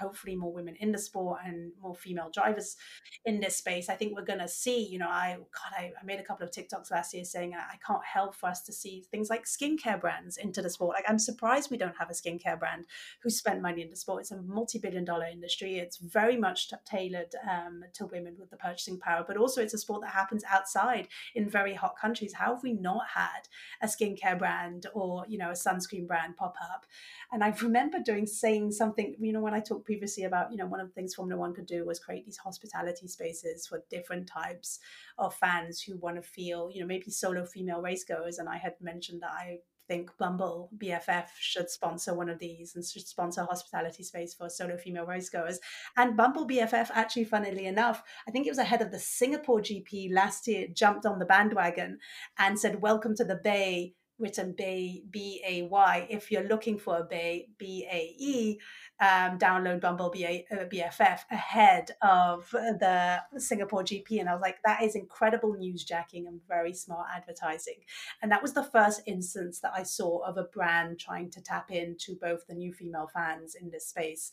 [0.00, 2.76] hopefully more women in the sport and more female drivers
[3.24, 3.88] in this space.
[3.88, 6.46] I think we're going to see you know i god I, I, made a couple
[6.46, 9.44] of tiktoks last year saying I, I, can't help for us to see things like
[9.44, 10.94] skincare brands into the sport.
[10.96, 12.84] Like i'm surprised we don't have a skincare brand
[13.22, 14.22] who spend money in the sport.
[14.22, 15.78] It's a multi-billion dollar industry.
[15.78, 19.74] It's very much t- tailored um, to women with the purchasing power but also it's
[19.74, 22.34] a sport that happens outside in very hot countries.
[22.34, 23.48] How have we not had
[23.80, 26.86] a skincare brand or you know a sunscreen brand pop up?
[27.32, 30.66] And I remember doing saying something, you know, when I talked previously about, you know,
[30.66, 34.26] one of the things Formula One could do was create these hospitality spaces for different
[34.26, 34.78] types
[35.18, 38.38] of fans who want to feel, you know, maybe solo female race goers.
[38.38, 39.58] And I had mentioned that I
[39.88, 44.76] think Bumble BFF should sponsor one of these and should sponsor hospitality space for solo
[44.76, 45.58] female race goers.
[45.96, 50.12] And Bumble BFF, actually, funnily enough, I think it was ahead of the Singapore GP
[50.12, 51.98] last year, jumped on the bandwagon
[52.38, 56.06] and said, Welcome to the Bay written Bay, B A Y.
[56.08, 58.58] If you're looking for a Bay, B A E,
[59.00, 64.20] um, download Bumble B A, uh, BFF ahead of the Singapore GP.
[64.20, 67.80] And I was like, that is incredible news jacking and very smart advertising.
[68.22, 71.70] And that was the first instance that I saw of a brand trying to tap
[71.70, 74.30] into both the new female fans in this space.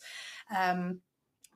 [0.56, 1.02] Um,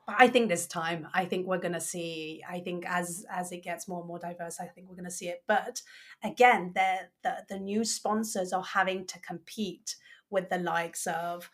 [0.06, 2.41] but I think this time, I think we're going to see.
[2.49, 5.12] I think as as it gets more and more diverse, I think we're going to
[5.12, 5.43] see it.
[5.47, 5.82] But
[6.24, 9.95] again, the the new sponsors are having to compete
[10.30, 11.49] with the likes of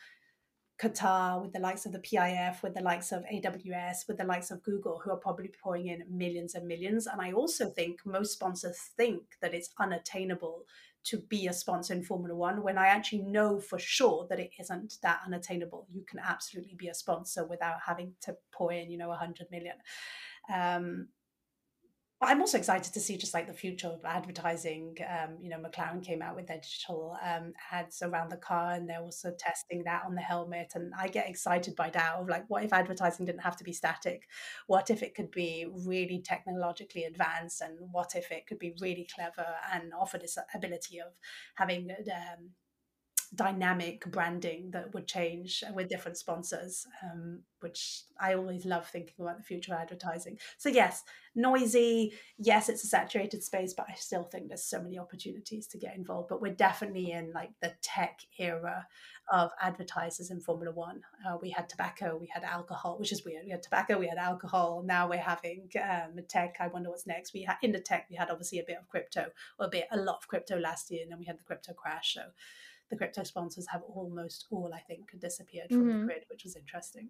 [0.81, 4.49] Qatar, with the likes of the PIF, with the likes of AWS, with the likes
[4.49, 7.05] of Google, who are probably pouring in millions and millions.
[7.05, 10.63] And I also think most sponsors think that it's unattainable
[11.05, 14.51] to be a sponsor in Formula One when I actually know for sure that it
[14.59, 15.87] isn't that unattainable.
[15.91, 19.47] You can absolutely be a sponsor without having to pour in, you know, a hundred
[19.51, 19.75] million.
[20.53, 21.07] Um,
[22.19, 24.97] but I'm also excited to see just like the future of advertising.
[25.07, 28.89] Um, you know, McLaren came out with their digital um, ads around the car, and
[28.89, 30.73] they're also testing that on the helmet.
[30.75, 33.71] And I get excited by that of like, what if advertising didn't have to be
[33.71, 34.27] static?
[34.67, 37.61] What if it could be really technologically advanced?
[37.61, 41.13] And what if it could be really clever and offer this ability of
[41.55, 42.49] having um,
[43.35, 49.37] dynamic branding that would change with different sponsors, um, which I always love thinking about
[49.37, 50.37] the future of advertising.
[50.57, 51.03] So, yes,
[51.35, 52.13] noisy.
[52.37, 55.95] Yes, it's a saturated space, but I still think there's so many opportunities to get
[55.95, 56.29] involved.
[56.29, 58.87] But we're definitely in like the tech era
[59.31, 61.01] of advertisers in Formula One.
[61.27, 63.45] Uh, we had tobacco, we had alcohol, which is weird.
[63.45, 64.83] We had tobacco, we had alcohol.
[64.85, 66.57] Now we're having um, tech.
[66.59, 67.33] I wonder what's next.
[67.33, 69.27] We had in the tech, we had obviously a bit of crypto,
[69.59, 71.73] or a bit a lot of crypto last year, and then we had the crypto
[71.73, 72.15] crash.
[72.15, 72.21] So
[72.89, 75.99] the crypto sponsors have almost all, I think, disappeared from mm-hmm.
[75.99, 77.09] the grid, which was interesting.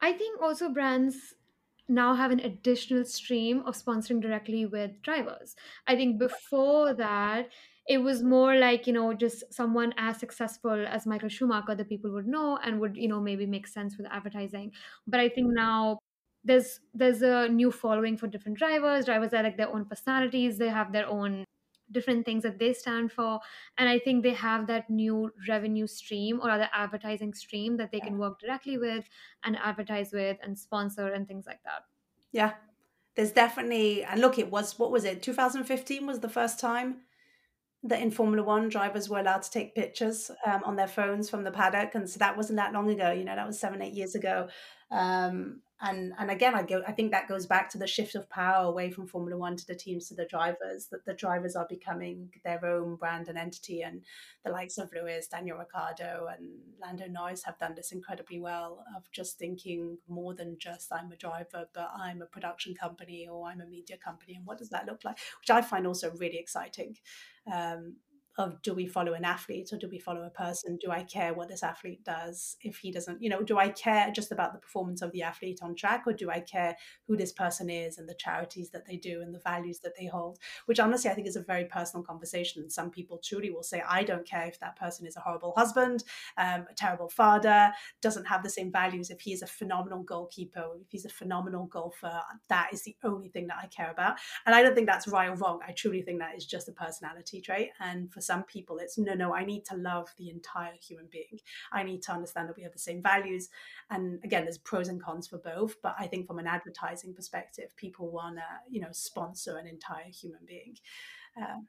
[0.00, 1.34] I think also brands
[1.88, 5.56] now have an additional stream of sponsoring directly with drivers.
[5.86, 7.48] I think before that,
[7.88, 12.12] it was more like, you know, just someone as successful as Michael Schumacher that people
[12.12, 14.72] would know and would, you know, maybe make sense with advertising.
[15.06, 15.98] But I think now
[16.44, 19.06] there's there's a new following for different drivers.
[19.06, 21.44] Drivers are like their own personalities, they have their own
[21.90, 23.40] different things that they stand for
[23.78, 28.00] and i think they have that new revenue stream or other advertising stream that they
[28.00, 29.08] can work directly with
[29.44, 31.82] and advertise with and sponsor and things like that
[32.32, 32.52] yeah
[33.16, 36.98] there's definitely and look it was what was it 2015 was the first time
[37.82, 41.44] that in Formula One drivers were allowed to take pictures um, on their phones from
[41.44, 43.12] the paddock, and so that wasn't that long ago.
[43.12, 44.48] You know, that was seven, eight years ago.
[44.90, 48.28] Um, and and again i go i think that goes back to the shift of
[48.30, 51.66] power away from formula one to the teams to the drivers that the drivers are
[51.68, 54.02] becoming their own brand and entity and
[54.44, 56.48] the likes of lewis daniel ricciardo and
[56.80, 61.16] lando norris have done this incredibly well of just thinking more than just i'm a
[61.16, 64.86] driver but i'm a production company or i'm a media company and what does that
[64.86, 65.18] look like?
[65.40, 66.96] Which i find also really exciting.
[67.52, 67.96] Um,
[68.38, 70.78] of do we follow an athlete or do we follow a person?
[70.80, 74.10] Do I care what this athlete does if he doesn't, you know, do I care
[74.12, 76.76] just about the performance of the athlete on track or do I care
[77.06, 80.06] who this person is and the charities that they do and the values that they
[80.06, 80.38] hold?
[80.66, 82.70] Which honestly, I think is a very personal conversation.
[82.70, 86.04] Some people truly will say, I don't care if that person is a horrible husband,
[86.36, 89.10] um, a terrible father, doesn't have the same values.
[89.10, 93.28] If he is a phenomenal goalkeeper, if he's a phenomenal golfer, that is the only
[93.28, 94.18] thing that I care about.
[94.46, 95.58] And I don't think that's right or wrong.
[95.66, 97.70] I truly think that is just a personality trait.
[97.80, 101.40] And for some people, it's no, no, I need to love the entire human being.
[101.72, 103.48] I need to understand that we have the same values.
[103.90, 105.74] And again, there's pros and cons for both.
[105.82, 110.10] But I think from an advertising perspective, people want to, you know, sponsor an entire
[110.20, 110.76] human being.
[111.36, 111.66] Um,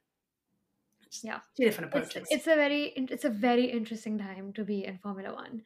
[1.23, 4.85] yeah two different approaches it's, it's, a very it's a very interesting time to be
[4.85, 5.63] in formula one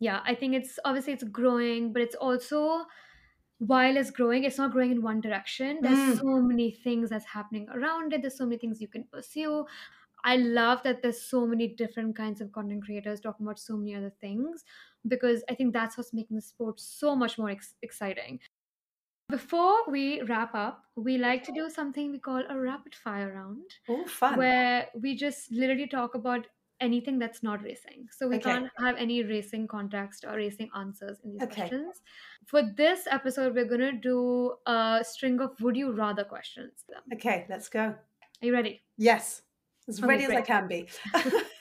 [0.00, 2.86] yeah i think it's obviously it's growing but it's also
[3.58, 6.18] while it's growing it's not growing in one direction there's mm.
[6.18, 9.64] so many things that's happening around it there's so many things you can pursue
[10.26, 13.94] I love that there's so many different kinds of content creators talking about so many
[13.94, 14.64] other things
[15.06, 18.40] because I think that's what's making the sport so much more ex- exciting.
[19.28, 23.70] Before we wrap up, we like to do something we call a rapid fire round.
[23.88, 24.36] Oh, fun.
[24.36, 26.46] Where we just literally talk about
[26.80, 28.06] anything that's not racing.
[28.10, 28.50] So we okay.
[28.50, 31.68] can't have any racing context or racing answers in these okay.
[31.68, 32.02] questions.
[32.46, 36.84] For this episode, we're going to do a string of would you rather questions.
[37.14, 37.80] Okay, let's go.
[37.80, 37.96] Are
[38.42, 38.82] you ready?
[38.98, 39.42] Yes.
[39.88, 40.88] As ready as I can be.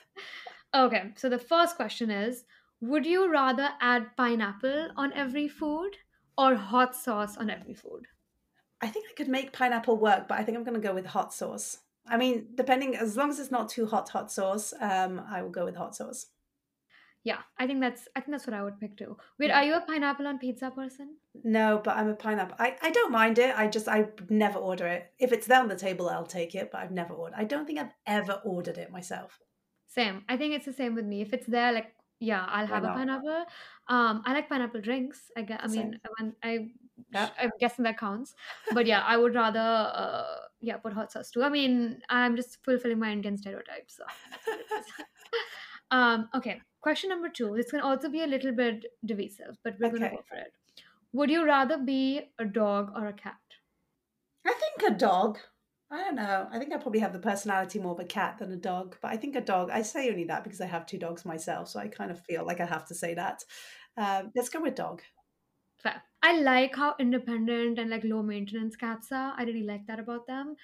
[0.76, 2.46] okay, so the first question is
[2.82, 5.98] Would you rather add pineapple on every food
[6.38, 8.08] or hot sauce on every food?
[8.82, 11.06] I think I could make pineapple work, but I think I'm going to go with
[11.06, 11.80] hot sauce.
[12.08, 15.50] I mean, depending, as long as it's not too hot, hot sauce, um, I will
[15.50, 16.28] go with hot sauce.
[17.26, 19.18] Yeah, I think that's I think that's what I would pick too.
[19.40, 21.16] Wait, are you a pineapple on pizza person?
[21.44, 22.56] No, but I'm a pineapple.
[22.60, 23.58] I, I don't mind it.
[23.58, 25.12] I just I never order it.
[25.18, 26.70] If it's there on the table, I'll take it.
[26.72, 27.36] But I've never ordered.
[27.36, 29.40] I don't think I've ever ordered it myself.
[29.88, 30.24] Same.
[30.30, 31.24] I think it's the same with me.
[31.24, 33.46] If it's there, like yeah, I'll have a pineapple.
[33.88, 35.32] Um, I like pineapple drinks.
[35.36, 36.70] I guess, I mean, when I
[37.12, 37.30] yeah.
[37.40, 38.36] I'm guessing that counts.
[38.72, 41.44] But yeah, I would rather uh yeah put hot sauce too.
[41.44, 43.98] I mean, I'm just fulfilling my Indian stereotypes.
[43.98, 44.04] So
[45.92, 47.56] um, okay, question number two.
[47.58, 50.54] This can also be a little bit divisive, but we're going to go for it.
[51.14, 53.56] Would you rather be a dog or a cat?
[54.46, 55.40] I think a dog.
[55.90, 56.48] I don't know.
[56.52, 59.12] I think I probably have the personality more of a cat than a dog, but
[59.12, 59.72] I think a dog.
[59.72, 62.46] I say only that because I have two dogs myself, so I kind of feel
[62.46, 63.44] like I have to say that.
[63.98, 65.02] Um, let's go with dog.
[65.78, 66.04] Fair.
[66.22, 69.34] I like how independent and like low maintenance cats are.
[69.36, 70.56] I really like that about them.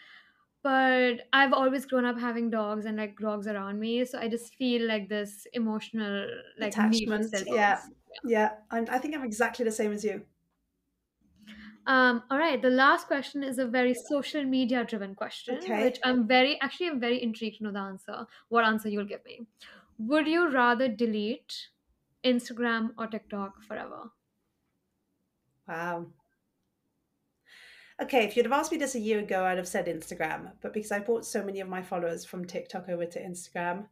[0.63, 4.55] But I've always grown up having dogs and like dogs around me, so I just
[4.55, 7.25] feel like this emotional like Attachment.
[7.35, 7.87] still Yeah.
[8.23, 8.57] Yeah.
[8.69, 10.25] I'm, I think I'm exactly the same as you.
[11.87, 15.81] Um, all right, the last question is a very social media driven question, Okay.
[15.81, 18.27] which I'm very actually I'm very intrigued to know the answer.
[18.49, 19.47] What answer you'll give me?
[19.97, 21.69] Would you rather delete
[22.23, 24.11] Instagram or TikTok forever?
[25.67, 26.13] Wow.
[28.01, 30.51] Okay, if you'd have asked me this a year ago, I'd have said Instagram.
[30.61, 33.85] But because I brought so many of my followers from TikTok over to Instagram,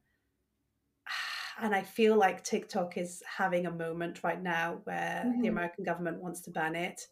[1.62, 5.50] and I feel like TikTok is having a moment right now where the Mhm.
[5.50, 7.08] American government wants to ban it.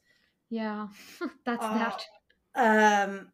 [0.50, 0.88] Yeah,
[1.46, 1.92] that's Uh,
[2.56, 3.08] that.
[3.10, 3.32] um,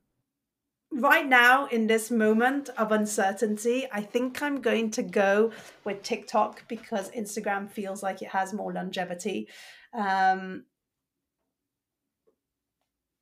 [0.92, 5.52] right now, in this moment of uncertainty, I think I'm going to go
[5.86, 9.48] with TikTok because Instagram feels like it has more longevity.
[9.94, 10.66] Um,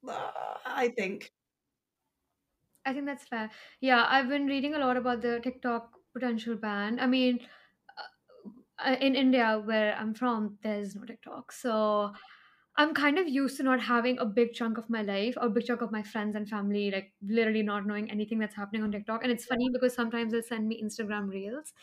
[0.08, 1.32] I think.
[2.86, 3.52] I think that's fair.
[3.80, 6.99] Yeah, I've been reading a lot about the TikTok potential ban.
[6.99, 7.39] I mean,
[8.80, 11.52] uh, in India, where I'm from, there's no TikTok.
[11.52, 12.14] So
[12.82, 15.49] I'm kind of used to not having a big chunk of my life or a
[15.51, 18.91] big chunk of my friends and family, like literally not knowing anything that's happening on
[18.91, 19.21] TikTok.
[19.21, 21.73] And it's funny because sometimes they'll send me Instagram reels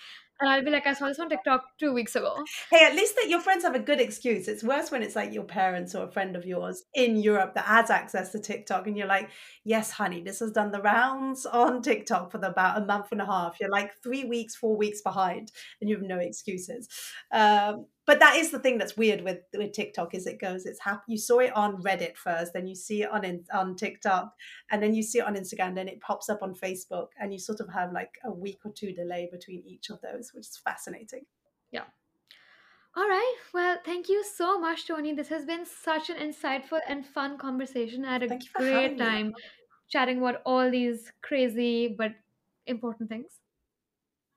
[0.40, 2.36] and I'll be like, I saw this on TikTok two weeks ago.
[2.70, 4.48] Hey, at least that your friends have a good excuse.
[4.48, 7.66] It's worse when it's like your parents or a friend of yours in Europe that
[7.66, 9.30] has access to TikTok, and you're like,
[9.64, 13.26] "Yes, honey, this has done the rounds on TikTok for about a month and a
[13.26, 16.88] half." You're like three weeks, four weeks behind, and you have no excuses.
[17.32, 20.80] Um, but that is the thing that's weird with with TikTok is it goes, it's
[20.80, 24.34] hap- you saw it on Reddit first, then you see it on in, on TikTok,
[24.70, 27.38] and then you see it on Instagram, then it pops up on Facebook, and you
[27.38, 30.56] sort of have like a week or two delay between each of those, which is
[30.56, 31.26] fascinating.
[31.70, 31.84] Yeah.
[32.96, 33.34] All right.
[33.52, 35.12] Well, thank you so much, Toni.
[35.14, 38.06] This has been such an insightful and fun conversation.
[38.06, 39.04] I had a Thank you for great having me.
[39.04, 39.34] time
[39.90, 42.12] chatting about all these crazy but
[42.66, 43.40] important things.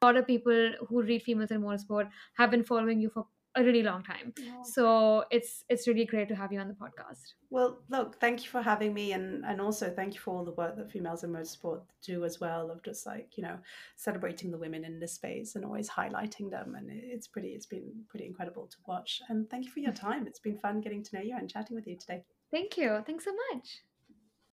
[0.01, 3.63] A lot of people who read females in motorsport have been following you for a
[3.63, 4.33] really long time.
[4.39, 4.63] Oh.
[4.63, 7.33] So it's it's really great to have you on the podcast.
[7.49, 10.51] Well, look, thank you for having me, and and also thank you for all the
[10.53, 13.57] work that females in motorsport do as well, of just like you know
[13.95, 17.91] celebrating the women in this space and always highlighting them, and it's pretty, it's been
[18.09, 19.21] pretty incredible to watch.
[19.29, 20.27] And thank you for your time.
[20.27, 22.23] It's been fun getting to know you and chatting with you today.
[22.51, 23.01] Thank you.
[23.05, 23.81] Thanks so much.